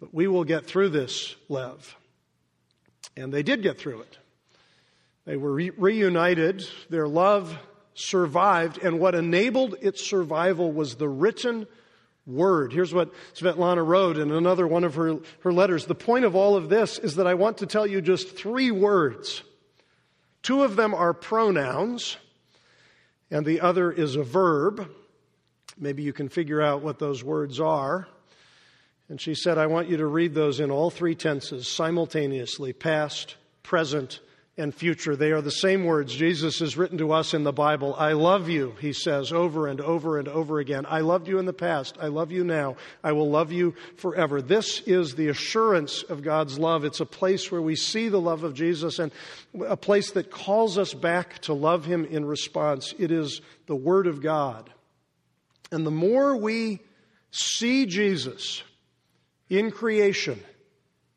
But 0.00 0.14
we 0.14 0.28
will 0.28 0.44
get 0.44 0.66
through 0.66 0.90
this, 0.90 1.34
Lev. 1.48 1.96
And 3.16 3.32
they 3.32 3.42
did 3.42 3.62
get 3.62 3.78
through 3.78 4.02
it. 4.02 4.18
They 5.24 5.36
were 5.36 5.52
re- 5.52 5.70
reunited. 5.70 6.66
Their 6.88 7.08
love 7.08 7.58
survived. 7.94 8.78
And 8.78 9.00
what 9.00 9.14
enabled 9.14 9.74
its 9.80 10.06
survival 10.08 10.70
was 10.70 10.94
the 10.94 11.08
written 11.08 11.66
word. 12.26 12.72
Here's 12.72 12.94
what 12.94 13.12
Svetlana 13.34 13.84
wrote 13.84 14.18
in 14.18 14.30
another 14.30 14.66
one 14.66 14.84
of 14.84 14.94
her, 14.94 15.18
her 15.40 15.52
letters. 15.52 15.86
The 15.86 15.94
point 15.94 16.24
of 16.24 16.36
all 16.36 16.56
of 16.56 16.68
this 16.68 16.98
is 16.98 17.16
that 17.16 17.26
I 17.26 17.34
want 17.34 17.58
to 17.58 17.66
tell 17.66 17.86
you 17.86 18.00
just 18.00 18.36
three 18.36 18.70
words. 18.70 19.42
Two 20.42 20.62
of 20.62 20.76
them 20.76 20.94
are 20.94 21.12
pronouns, 21.12 22.16
and 23.30 23.44
the 23.44 23.60
other 23.60 23.90
is 23.90 24.14
a 24.14 24.22
verb. 24.22 24.88
Maybe 25.76 26.02
you 26.02 26.12
can 26.12 26.28
figure 26.28 26.62
out 26.62 26.82
what 26.82 26.98
those 26.98 27.24
words 27.24 27.60
are. 27.60 28.08
And 29.08 29.20
she 29.20 29.34
said, 29.34 29.56
I 29.56 29.66
want 29.66 29.88
you 29.88 29.96
to 29.98 30.06
read 30.06 30.34
those 30.34 30.60
in 30.60 30.70
all 30.70 30.90
three 30.90 31.14
tenses 31.14 31.66
simultaneously 31.66 32.72
past, 32.72 33.36
present, 33.62 34.20
and 34.58 34.74
future. 34.74 35.14
They 35.14 35.30
are 35.30 35.40
the 35.40 35.50
same 35.50 35.84
words 35.84 36.14
Jesus 36.14 36.58
has 36.58 36.76
written 36.76 36.98
to 36.98 37.12
us 37.12 37.32
in 37.32 37.44
the 37.44 37.52
Bible. 37.52 37.94
I 37.96 38.12
love 38.12 38.48
you, 38.48 38.74
he 38.80 38.92
says 38.92 39.32
over 39.32 39.68
and 39.68 39.80
over 39.80 40.18
and 40.18 40.26
over 40.26 40.58
again. 40.58 40.84
I 40.86 41.00
loved 41.00 41.28
you 41.28 41.38
in 41.38 41.46
the 41.46 41.52
past. 41.52 41.96
I 42.00 42.08
love 42.08 42.32
you 42.32 42.42
now. 42.42 42.76
I 43.02 43.12
will 43.12 43.30
love 43.30 43.52
you 43.52 43.74
forever. 43.96 44.42
This 44.42 44.80
is 44.80 45.14
the 45.14 45.28
assurance 45.28 46.02
of 46.02 46.22
God's 46.22 46.58
love. 46.58 46.84
It's 46.84 47.00
a 47.00 47.06
place 47.06 47.52
where 47.52 47.62
we 47.62 47.76
see 47.76 48.08
the 48.08 48.20
love 48.20 48.42
of 48.42 48.52
Jesus 48.52 48.98
and 48.98 49.12
a 49.64 49.76
place 49.76 50.10
that 50.10 50.30
calls 50.30 50.76
us 50.76 50.92
back 50.92 51.38
to 51.42 51.54
love 51.54 51.84
him 51.84 52.04
in 52.04 52.24
response. 52.24 52.92
It 52.98 53.12
is 53.12 53.40
the 53.66 53.76
Word 53.76 54.08
of 54.08 54.20
God. 54.20 54.70
And 55.70 55.86
the 55.86 55.92
more 55.92 56.36
we 56.36 56.80
see 57.30 57.86
Jesus 57.86 58.64
in 59.48 59.70
creation, 59.70 60.40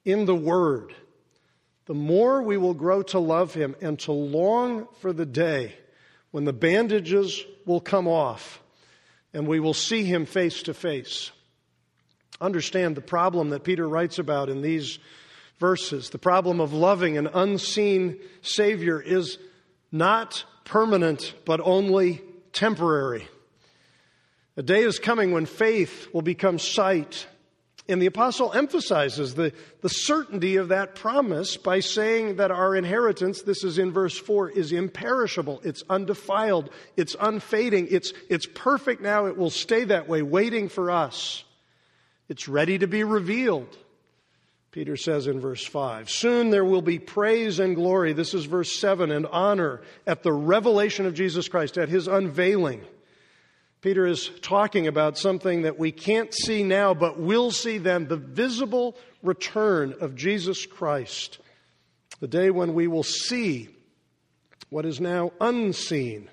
in 0.06 0.26
the 0.26 0.36
Word, 0.36 0.94
the 1.86 1.94
more 1.94 2.42
we 2.42 2.58
will 2.58 2.74
grow 2.74 3.02
to 3.04 3.20
love 3.20 3.54
Him 3.54 3.76
and 3.82 4.00
to 4.00 4.12
long 4.12 4.88
for 5.00 5.12
the 5.14 5.26
day 5.26 5.76
when 6.32 6.46
the 6.46 6.54
bandages 6.54 7.44
will 7.66 7.82
come 7.82 8.08
off 8.08 8.62
and 9.34 9.48
we 9.48 9.60
will 9.60 9.74
see 9.74 10.04
Him 10.04 10.26
face 10.26 10.64
to 10.64 10.74
face. 10.74 11.32
Understand 12.40 12.96
the 12.96 13.02
problem 13.02 13.50
that 13.50 13.64
Peter 13.64 13.88
writes 13.88 14.18
about 14.18 14.50
in 14.50 14.62
these 14.62 15.00
verses. 15.60 16.10
The 16.10 16.18
problem 16.18 16.60
of 16.60 16.74
loving 16.74 17.18
an 17.18 17.28
unseen 17.28 18.20
Savior 18.42 19.00
is 19.00 19.38
not 19.92 20.44
permanent, 20.66 21.36
but 21.46 21.62
only 21.64 22.22
temporary. 22.54 23.28
A 24.58 24.64
day 24.64 24.84
is 24.84 25.00
coming 25.00 25.32
when 25.32 25.46
faith 25.46 26.08
will 26.14 26.22
become 26.22 26.58
sight 26.58 27.28
and 27.90 28.02
the 28.02 28.06
apostle 28.06 28.54
emphasizes 28.54 29.34
the, 29.34 29.54
the 29.82 29.90
certainty 29.90 30.58
of 30.58 30.70
that 30.70 30.96
promise 30.96 31.58
by 31.58 31.80
saying 31.80 32.36
that 32.36 32.52
our 32.52 32.76
inheritance, 32.76 33.42
this 33.42 33.64
is 33.64 33.78
in 33.78 33.92
verse 33.92 34.18
4, 34.18 34.52
is 34.52 34.72
imperishable, 34.72 35.62
it's 35.64 35.84
undefiled, 35.90 36.70
it's 36.96 37.16
unfading, 37.20 37.88
it's, 37.90 38.14
it's 38.30 38.46
perfect 38.46 39.02
now, 39.02 39.26
it 39.26 39.36
will 39.36 39.50
stay 39.50 39.84
that 39.86 40.08
way, 40.08 40.22
waiting 40.22 40.70
for 40.70 40.92
us. 40.92 41.44
It's 42.30 42.48
ready 42.48 42.78
to 42.78 42.88
be 42.88 43.04
revealed. 43.04 43.76
Peter 44.72 44.96
says 44.96 45.28
in 45.28 45.42
verse 45.42 45.66
5. 45.66 46.10
Soon 46.10 46.50
there 46.50 46.64
will 46.64 46.82
be 46.82 46.98
praise 46.98 47.60
and 47.60 47.76
glory, 47.76 48.14
this 48.14 48.34
is 48.34 48.46
verse 48.46 48.74
7, 48.80 49.12
and 49.12 49.26
honor 49.28 49.82
at 50.08 50.24
the 50.24 50.32
revelation 50.32 51.06
of 51.06 51.14
Jesus 51.14 51.50
Christ, 51.50 51.78
at 51.78 51.90
his 51.90 52.08
unveiling. 52.08 52.86
Peter 53.82 54.06
is 54.06 54.30
talking 54.42 54.86
about 54.86 55.18
something 55.18 55.64
that 55.64 55.80
we 55.80 55.92
can't 55.92 56.34
see 56.34 56.62
now, 56.62 56.94
but 56.94 57.20
will 57.20 57.50
see 57.50 57.80
then 57.80 58.08
the 58.08 58.16
visible 58.16 58.96
return 59.24 59.96
of 60.00 60.16
Jesus 60.16 60.68
Christ. 60.68 61.40
The 62.20 62.28
day 62.28 62.52
when 62.52 62.76
we 62.76 62.88
will 62.88 63.04
see 63.04 63.70
what 64.70 64.86
is 64.86 65.02
now 65.02 65.32
unseen, 65.42 66.30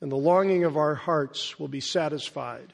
and 0.00 0.10
the 0.10 0.16
longing 0.16 0.64
of 0.64 0.78
our 0.78 0.94
hearts 0.94 1.58
will 1.58 1.68
be 1.68 1.80
satisfied. 1.80 2.72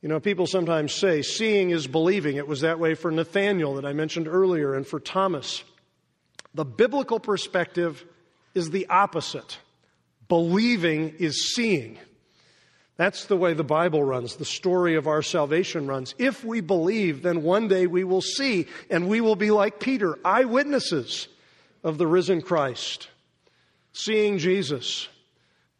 You 0.00 0.08
know, 0.08 0.20
people 0.20 0.46
sometimes 0.46 0.94
say 0.94 1.22
seeing 1.22 1.70
is 1.70 1.88
believing. 1.88 2.36
It 2.36 2.46
was 2.46 2.60
that 2.60 2.78
way 2.78 2.94
for 2.94 3.10
Nathanael 3.10 3.74
that 3.74 3.84
I 3.84 3.92
mentioned 3.92 4.28
earlier 4.28 4.74
and 4.74 4.86
for 4.86 5.00
Thomas. 5.00 5.64
The 6.54 6.64
biblical 6.64 7.18
perspective 7.18 8.04
is 8.54 8.70
the 8.70 8.86
opposite. 8.88 9.58
Believing 10.28 11.14
is 11.18 11.54
seeing. 11.54 11.98
That's 12.96 13.24
the 13.26 13.36
way 13.36 13.54
the 13.54 13.64
Bible 13.64 14.04
runs, 14.04 14.36
the 14.36 14.44
story 14.44 14.94
of 14.94 15.08
our 15.08 15.22
salvation 15.22 15.88
runs. 15.88 16.14
If 16.16 16.44
we 16.44 16.60
believe, 16.60 17.22
then 17.22 17.42
one 17.42 17.66
day 17.66 17.86
we 17.88 18.04
will 18.04 18.20
see, 18.20 18.66
and 18.88 19.08
we 19.08 19.20
will 19.20 19.36
be 19.36 19.50
like 19.50 19.80
Peter, 19.80 20.16
eyewitnesses 20.24 21.26
of 21.82 21.98
the 21.98 22.06
risen 22.06 22.40
Christ, 22.40 23.08
seeing 23.92 24.38
Jesus 24.38 25.08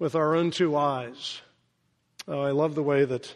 with 0.01 0.17
our 0.17 0.35
own 0.35 0.51
two 0.51 0.77
eyes. 0.77 1.41
Oh, 2.27 2.41
I 2.41 2.51
love 2.51 2.75
the 2.75 2.83
way 2.83 3.05
that 3.05 3.33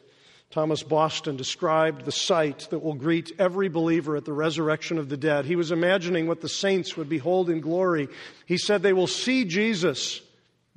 Thomas 0.50 0.82
Boston 0.82 1.36
described 1.36 2.04
the 2.04 2.12
sight 2.12 2.66
that 2.70 2.80
will 2.80 2.94
greet 2.94 3.32
every 3.38 3.68
believer 3.68 4.16
at 4.16 4.24
the 4.24 4.32
resurrection 4.32 4.98
of 4.98 5.08
the 5.08 5.16
dead. 5.16 5.44
He 5.44 5.56
was 5.56 5.70
imagining 5.70 6.26
what 6.26 6.40
the 6.40 6.48
saints 6.48 6.96
would 6.96 7.08
behold 7.08 7.48
in 7.48 7.60
glory. 7.60 8.08
He 8.46 8.58
said 8.58 8.82
they 8.82 8.92
will 8.92 9.06
see 9.06 9.44
Jesus 9.44 10.20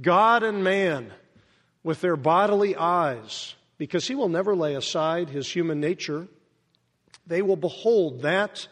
God 0.02 0.43
and 0.43 0.64
man 0.64 1.12
with 1.84 2.02
their 2.02 2.16
bodily 2.16 2.76
eyes, 2.76 3.56
because 3.78 4.08
he 4.08 4.16
will 4.16 4.30
never 4.30 4.56
lay 4.56 4.76
aside 4.76 5.30
his 5.30 5.52
human 5.52 5.80
nature. 5.80 6.28
They 7.28 7.41
will 7.41 7.56
behold 7.56 8.22
that 8.22 8.68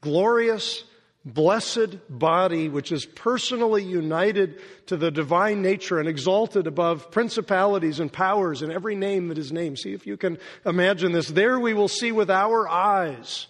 glorious, 0.00 0.84
blessed 1.24 1.96
body 2.10 2.68
which 2.68 2.92
is 2.92 3.06
personally 3.06 3.82
united 3.82 4.60
to 4.86 4.96
the 4.96 5.10
divine 5.10 5.62
nature 5.62 5.98
and 5.98 6.08
exalted 6.08 6.66
above 6.66 7.10
principalities 7.10 8.00
and 8.00 8.12
powers 8.12 8.60
and 8.60 8.70
every 8.70 8.94
name 8.94 9.28
that 9.28 9.38
is 9.38 9.50
named. 9.50 9.78
See 9.78 9.94
if 9.94 10.06
you 10.06 10.18
can 10.18 10.38
imagine 10.66 11.12
this. 11.12 11.28
There 11.28 11.58
we 11.58 11.72
will 11.72 11.88
see 11.88 12.12
with 12.12 12.30
our 12.30 12.68
eyes 12.68 13.46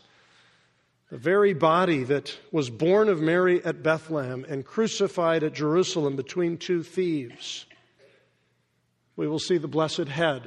the 1.14 1.20
very 1.20 1.54
body 1.54 2.02
that 2.02 2.36
was 2.50 2.70
born 2.70 3.08
of 3.08 3.20
Mary 3.20 3.64
at 3.64 3.84
Bethlehem 3.84 4.44
and 4.48 4.64
crucified 4.64 5.44
at 5.44 5.52
Jerusalem 5.52 6.16
between 6.16 6.56
two 6.58 6.82
thieves. 6.82 7.66
We 9.14 9.28
will 9.28 9.38
see 9.38 9.56
the 9.56 9.68
blessed 9.68 10.08
head 10.08 10.42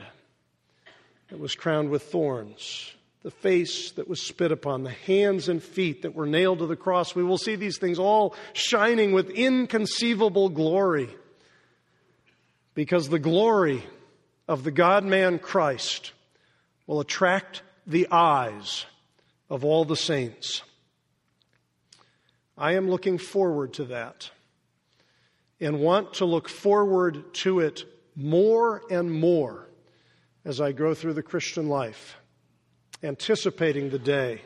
that 1.29 1.39
was 1.39 1.55
crowned 1.55 1.89
with 1.89 2.03
thorns, 2.03 2.91
the 3.23 3.31
face 3.31 3.91
that 3.91 4.09
was 4.09 4.21
spit 4.21 4.51
upon, 4.51 4.83
the 4.83 4.89
hands 4.89 5.47
and 5.47 5.63
feet 5.63 6.01
that 6.01 6.13
were 6.13 6.25
nailed 6.25 6.59
to 6.59 6.65
the 6.65 6.75
cross. 6.75 7.15
We 7.15 7.23
will 7.23 7.37
see 7.37 7.55
these 7.55 7.77
things 7.77 7.97
all 7.97 8.35
shining 8.51 9.13
with 9.13 9.29
inconceivable 9.29 10.49
glory 10.49 11.07
because 12.73 13.07
the 13.07 13.19
glory 13.19 13.85
of 14.49 14.65
the 14.65 14.71
God 14.71 15.05
man 15.05 15.39
Christ 15.39 16.11
will 16.87 16.99
attract 16.99 17.61
the 17.85 18.09
eyes 18.11 18.85
of 19.49 19.63
all 19.63 19.85
the 19.85 19.95
saints. 19.95 20.61
I 22.57 22.73
am 22.73 22.89
looking 22.89 23.17
forward 23.17 23.73
to 23.73 23.85
that 23.85 24.31
and 25.59 25.79
want 25.79 26.15
to 26.15 26.25
look 26.25 26.49
forward 26.49 27.33
to 27.33 27.59
it 27.59 27.85
more 28.15 28.81
and 28.89 29.11
more 29.11 29.67
as 30.43 30.59
I 30.59 30.71
go 30.71 30.93
through 30.93 31.13
the 31.13 31.23
Christian 31.23 31.67
life, 31.67 32.17
anticipating 33.03 33.89
the 33.89 33.99
day 33.99 34.41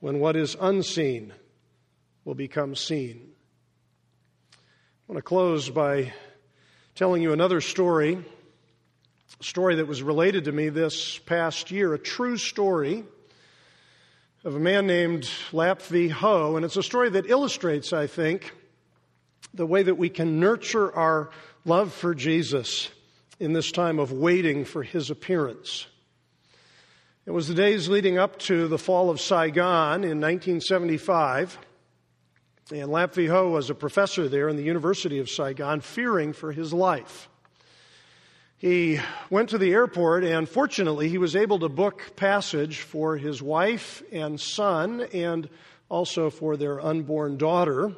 when 0.00 0.20
what 0.20 0.36
is 0.36 0.56
unseen 0.60 1.32
will 2.24 2.34
become 2.34 2.74
seen. 2.74 3.32
I 4.52 5.12
want 5.12 5.18
to 5.18 5.22
close 5.22 5.68
by 5.68 6.12
telling 6.94 7.22
you 7.22 7.32
another 7.32 7.60
story, 7.60 8.24
a 9.40 9.44
story 9.44 9.76
that 9.76 9.86
was 9.86 10.02
related 10.02 10.44
to 10.44 10.52
me 10.52 10.68
this 10.68 11.18
past 11.18 11.70
year, 11.70 11.92
a 11.94 11.98
true 11.98 12.36
story 12.36 13.04
of 14.44 14.56
a 14.56 14.60
man 14.60 14.88
named 14.88 15.30
Lap 15.52 15.80
V. 15.82 16.08
Ho, 16.08 16.56
and 16.56 16.64
it's 16.64 16.76
a 16.76 16.82
story 16.82 17.10
that 17.10 17.30
illustrates, 17.30 17.92
I 17.92 18.08
think, 18.08 18.52
the 19.54 19.66
way 19.66 19.84
that 19.84 19.94
we 19.94 20.08
can 20.08 20.40
nurture 20.40 20.92
our 20.94 21.30
love 21.64 21.92
for 21.92 22.12
Jesus 22.12 22.90
in 23.38 23.52
this 23.52 23.70
time 23.70 24.00
of 24.00 24.10
waiting 24.10 24.64
for 24.64 24.82
his 24.82 25.10
appearance. 25.10 25.86
It 27.24 27.30
was 27.30 27.46
the 27.46 27.54
days 27.54 27.88
leading 27.88 28.18
up 28.18 28.36
to 28.40 28.66
the 28.66 28.78
fall 28.78 29.10
of 29.10 29.20
Saigon 29.20 30.02
in 30.02 30.20
1975. 30.20 31.56
And 32.72 32.90
Lap 32.90 33.14
V. 33.14 33.26
Ho 33.26 33.50
was 33.50 33.70
a 33.70 33.74
professor 33.76 34.28
there 34.28 34.48
in 34.48 34.56
the 34.56 34.64
University 34.64 35.20
of 35.20 35.30
Saigon, 35.30 35.80
fearing 35.80 36.32
for 36.32 36.50
his 36.50 36.72
life. 36.72 37.28
He 38.62 39.00
went 39.28 39.48
to 39.48 39.58
the 39.58 39.72
airport, 39.72 40.22
and 40.22 40.48
fortunately, 40.48 41.08
he 41.08 41.18
was 41.18 41.34
able 41.34 41.58
to 41.58 41.68
book 41.68 42.12
passage 42.14 42.78
for 42.78 43.16
his 43.16 43.42
wife 43.42 44.04
and 44.12 44.40
son, 44.40 45.00
and 45.12 45.48
also 45.88 46.30
for 46.30 46.56
their 46.56 46.80
unborn 46.80 47.38
daughter. 47.38 47.90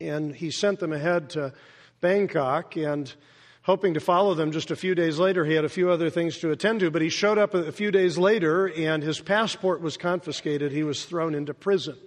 And 0.00 0.34
he 0.34 0.50
sent 0.50 0.80
them 0.80 0.94
ahead 0.94 1.28
to 1.30 1.52
Bangkok, 2.00 2.76
and 2.76 3.12
hoping 3.60 3.92
to 3.92 4.00
follow 4.00 4.32
them 4.32 4.52
just 4.52 4.70
a 4.70 4.76
few 4.76 4.94
days 4.94 5.18
later. 5.18 5.44
He 5.44 5.52
had 5.52 5.66
a 5.66 5.68
few 5.68 5.90
other 5.90 6.08
things 6.08 6.38
to 6.38 6.50
attend 6.50 6.80
to, 6.80 6.90
but 6.90 7.02
he 7.02 7.10
showed 7.10 7.36
up 7.36 7.52
a 7.52 7.70
few 7.70 7.90
days 7.90 8.16
later, 8.16 8.68
and 8.68 9.02
his 9.02 9.20
passport 9.20 9.82
was 9.82 9.98
confiscated. 9.98 10.72
He 10.72 10.82
was 10.82 11.04
thrown 11.04 11.34
into 11.34 11.52
prison. 11.52 11.98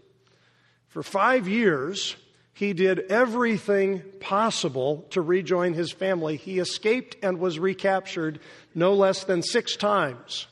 For 0.88 1.04
five 1.04 1.48
years, 1.48 2.16
he 2.54 2.74
did 2.74 3.00
everything 3.12 4.04
possible 4.20 5.06
to 5.12 5.22
rejoin 5.22 5.74
his 5.74 5.92
family. 5.92 6.36
He 6.36 6.60
escaped 6.60 7.16
and 7.24 7.40
was 7.40 7.60
recaptured 7.60 8.40
no 8.76 8.94
less 8.94 9.24
than 9.24 9.42
six 9.42 9.76
times, 9.76 10.48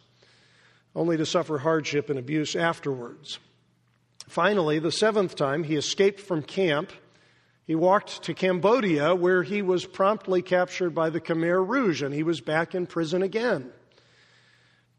only 0.96 1.18
to 1.18 1.26
suffer 1.26 1.58
hardship 1.58 2.10
and 2.10 2.18
abuse 2.18 2.56
afterwards. 2.56 3.40
Finally, 4.28 4.80
the 4.80 4.92
seventh 4.92 5.36
time, 5.36 5.64
he 5.64 5.76
escaped 5.76 6.20
from 6.20 6.42
camp. 6.42 6.92
He 7.66 7.76
walked 7.76 8.24
to 8.24 8.34
Cambodia, 8.34 9.14
where 9.14 9.44
he 9.44 9.62
was 9.62 9.86
promptly 9.86 10.42
captured 10.42 10.92
by 10.92 11.10
the 11.10 11.20
Khmer 11.20 11.68
Rouge, 11.68 12.02
and 12.02 12.14
he 12.14 12.24
was 12.24 12.40
back 12.40 12.74
in 12.74 12.88
prison 12.88 13.22
again. 13.22 13.72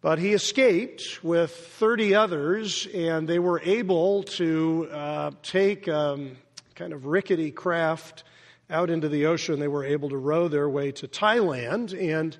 But 0.03 0.19
he 0.19 0.33
escaped 0.33 1.23
with 1.23 1.51
30 1.51 2.15
others, 2.15 2.87
and 2.95 3.29
they 3.29 3.39
were 3.39 3.61
able 3.63 4.23
to 4.23 4.89
uh, 4.91 5.31
take 5.43 5.89
um, 5.89 6.37
kind 6.81 6.95
of 6.95 7.05
rickety 7.05 7.51
craft 7.51 8.25
out 8.71 8.89
into 8.89 9.07
the 9.07 9.27
ocean. 9.27 9.61
They 9.61 9.69
were 9.69 9.85
able 9.85 10.09
to 10.09 10.17
row 10.17 10.49
their 10.49 10.67
way 10.67 10.93
to 10.93 11.07
Thailand, 11.07 11.93
and 11.93 12.35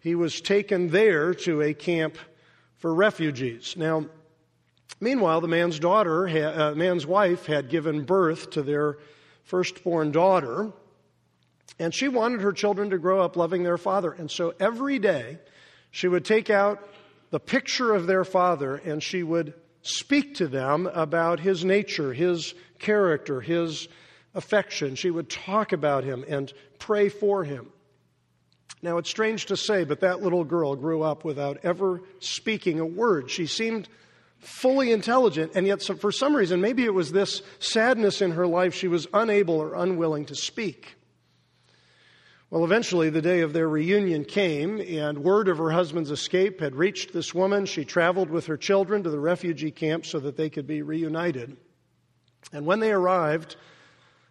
he 0.00 0.14
was 0.14 0.42
taken 0.42 0.90
there 0.90 1.32
to 1.32 1.62
a 1.62 1.72
camp 1.72 2.18
for 2.76 2.94
refugees. 2.94 3.74
Now, 3.74 4.04
meanwhile, 5.00 5.40
the 5.40 5.48
man's 5.48 5.78
daughter, 5.78 6.28
uh, 6.28 6.74
man's 6.74 7.06
wife, 7.06 7.46
had 7.46 7.70
given 7.70 8.04
birth 8.04 8.50
to 8.50 8.62
their 8.62 8.98
firstborn 9.44 10.12
daughter, 10.12 10.72
and 11.78 11.94
she 11.94 12.08
wanted 12.08 12.42
her 12.42 12.52
children 12.52 12.90
to 12.90 12.98
grow 12.98 13.22
up 13.22 13.34
loving 13.34 13.62
their 13.62 13.78
father. 13.78 14.12
And 14.12 14.30
so 14.30 14.52
every 14.60 14.98
day, 14.98 15.38
she 15.90 16.06
would 16.06 16.26
take 16.26 16.50
out 16.50 16.86
the 17.30 17.40
picture 17.40 17.94
of 17.94 18.06
their 18.06 18.24
father 18.24 18.76
and 18.76 19.02
she 19.02 19.22
would 19.22 19.54
speak 19.86 20.34
to 20.36 20.48
them 20.48 20.86
about 20.92 21.40
his 21.40 21.64
nature, 21.64 22.12
his 22.12 22.54
character, 22.78 23.40
his 23.40 23.88
affection. 24.34 24.94
She 24.94 25.10
would 25.10 25.30
talk 25.30 25.72
about 25.72 26.04
him 26.04 26.24
and 26.28 26.52
pray 26.78 27.08
for 27.08 27.44
him. 27.44 27.68
Now, 28.82 28.98
it's 28.98 29.10
strange 29.10 29.46
to 29.46 29.56
say, 29.56 29.84
but 29.84 30.00
that 30.00 30.22
little 30.22 30.44
girl 30.44 30.76
grew 30.76 31.02
up 31.02 31.24
without 31.24 31.58
ever 31.62 32.02
speaking 32.20 32.78
a 32.78 32.86
word. 32.86 33.30
She 33.30 33.46
seemed 33.46 33.88
fully 34.38 34.92
intelligent, 34.92 35.52
and 35.54 35.66
yet, 35.66 35.82
for 35.82 36.12
some 36.12 36.36
reason, 36.36 36.60
maybe 36.60 36.84
it 36.84 36.92
was 36.92 37.10
this 37.10 37.42
sadness 37.58 38.20
in 38.20 38.32
her 38.32 38.46
life, 38.46 38.74
she 38.74 38.88
was 38.88 39.06
unable 39.14 39.54
or 39.54 39.74
unwilling 39.74 40.26
to 40.26 40.34
speak. 40.34 40.95
Well, 42.48 42.64
eventually, 42.64 43.10
the 43.10 43.22
day 43.22 43.40
of 43.40 43.52
their 43.52 43.68
reunion 43.68 44.24
came, 44.24 44.80
and 44.80 45.24
word 45.24 45.48
of 45.48 45.58
her 45.58 45.70
husband's 45.70 46.12
escape 46.12 46.60
had 46.60 46.76
reached 46.76 47.12
this 47.12 47.34
woman. 47.34 47.66
She 47.66 47.84
traveled 47.84 48.30
with 48.30 48.46
her 48.46 48.56
children 48.56 49.02
to 49.02 49.10
the 49.10 49.18
refugee 49.18 49.72
camp 49.72 50.06
so 50.06 50.20
that 50.20 50.36
they 50.36 50.48
could 50.48 50.66
be 50.66 50.82
reunited. 50.82 51.56
And 52.52 52.64
when 52.64 52.78
they 52.78 52.92
arrived, 52.92 53.56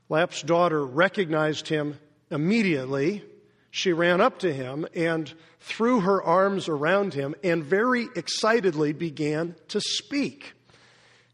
Lap's 0.07 0.41
daughter 0.41 0.85
recognized 0.85 1.67
him 1.67 1.99
immediately. 2.31 3.21
She 3.69 3.91
ran 3.91 4.21
up 4.21 4.39
to 4.39 4.53
him 4.53 4.87
and 4.95 5.33
threw 5.59 5.99
her 5.99 6.23
arms 6.23 6.69
around 6.69 7.13
him 7.13 7.35
and 7.43 7.65
very 7.65 8.07
excitedly 8.15 8.93
began 8.93 9.55
to 9.67 9.81
speak. 9.81 10.53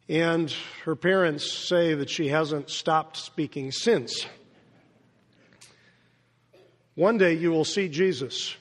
And 0.10 0.52
her 0.86 0.96
parents 0.96 1.52
say 1.52 1.94
that 1.94 2.10
she 2.10 2.30
hasn't 2.30 2.72
stopped 2.72 3.18
speaking 3.18 3.72
since. 3.72 4.26
One 6.96 7.18
day 7.18 7.34
you 7.34 7.52
will 7.52 7.66
see 7.66 7.88
Jesus 7.88 8.56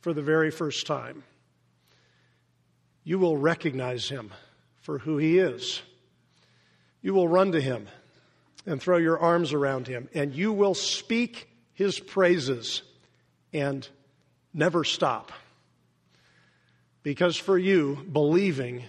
for 0.00 0.12
the 0.12 0.22
very 0.22 0.50
first 0.50 0.86
time. 0.86 1.24
You 3.04 3.18
will 3.18 3.36
recognize 3.36 4.08
him 4.08 4.32
for 4.82 4.98
who 4.98 5.16
he 5.18 5.38
is. 5.38 5.80
You 7.00 7.14
will 7.14 7.28
run 7.28 7.52
to 7.52 7.60
him 7.60 7.88
and 8.66 8.80
throw 8.80 8.98
your 8.98 9.18
arms 9.18 9.52
around 9.52 9.86
him, 9.86 10.08
and 10.12 10.34
you 10.34 10.52
will 10.52 10.74
speak 10.74 11.48
his 11.72 11.98
praises 11.98 12.82
and 13.52 13.88
never 14.52 14.84
stop. 14.84 15.32
Because 17.02 17.36
for 17.36 17.56
you, 17.56 18.04
believing 18.12 18.84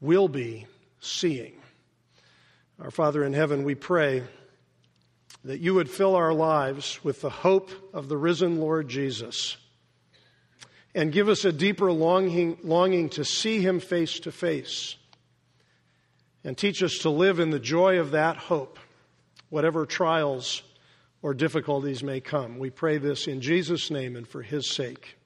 will 0.00 0.28
be 0.28 0.66
seeing. 1.00 1.54
Our 2.78 2.90
Father 2.90 3.24
in 3.24 3.32
heaven, 3.32 3.64
we 3.64 3.74
pray 3.74 4.24
that 5.44 5.60
you 5.60 5.74
would 5.74 5.90
fill 5.90 6.14
our 6.14 6.32
lives 6.32 7.02
with 7.02 7.20
the 7.20 7.30
hope 7.30 7.70
of 7.92 8.08
the 8.08 8.16
risen 8.16 8.60
Lord 8.60 8.88
Jesus 8.88 9.56
and 10.94 11.12
give 11.12 11.28
us 11.28 11.44
a 11.44 11.52
deeper 11.52 11.90
longing, 11.90 12.58
longing 12.62 13.08
to 13.10 13.24
see 13.24 13.60
him 13.60 13.80
face 13.80 14.20
to 14.20 14.32
face 14.32 14.96
and 16.44 16.56
teach 16.56 16.82
us 16.82 16.98
to 16.98 17.10
live 17.10 17.38
in 17.38 17.50
the 17.50 17.58
joy 17.58 17.98
of 17.98 18.12
that 18.12 18.36
hope, 18.36 18.78
whatever 19.48 19.86
trials 19.86 20.62
or 21.22 21.34
difficulties 21.34 22.02
may 22.02 22.20
come. 22.20 22.58
We 22.58 22.70
pray 22.70 22.98
this 22.98 23.26
in 23.26 23.40
Jesus' 23.40 23.90
name 23.90 24.16
and 24.16 24.26
for 24.26 24.42
his 24.42 24.68
sake. 24.68 25.16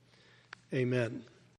Amen. 0.72 1.24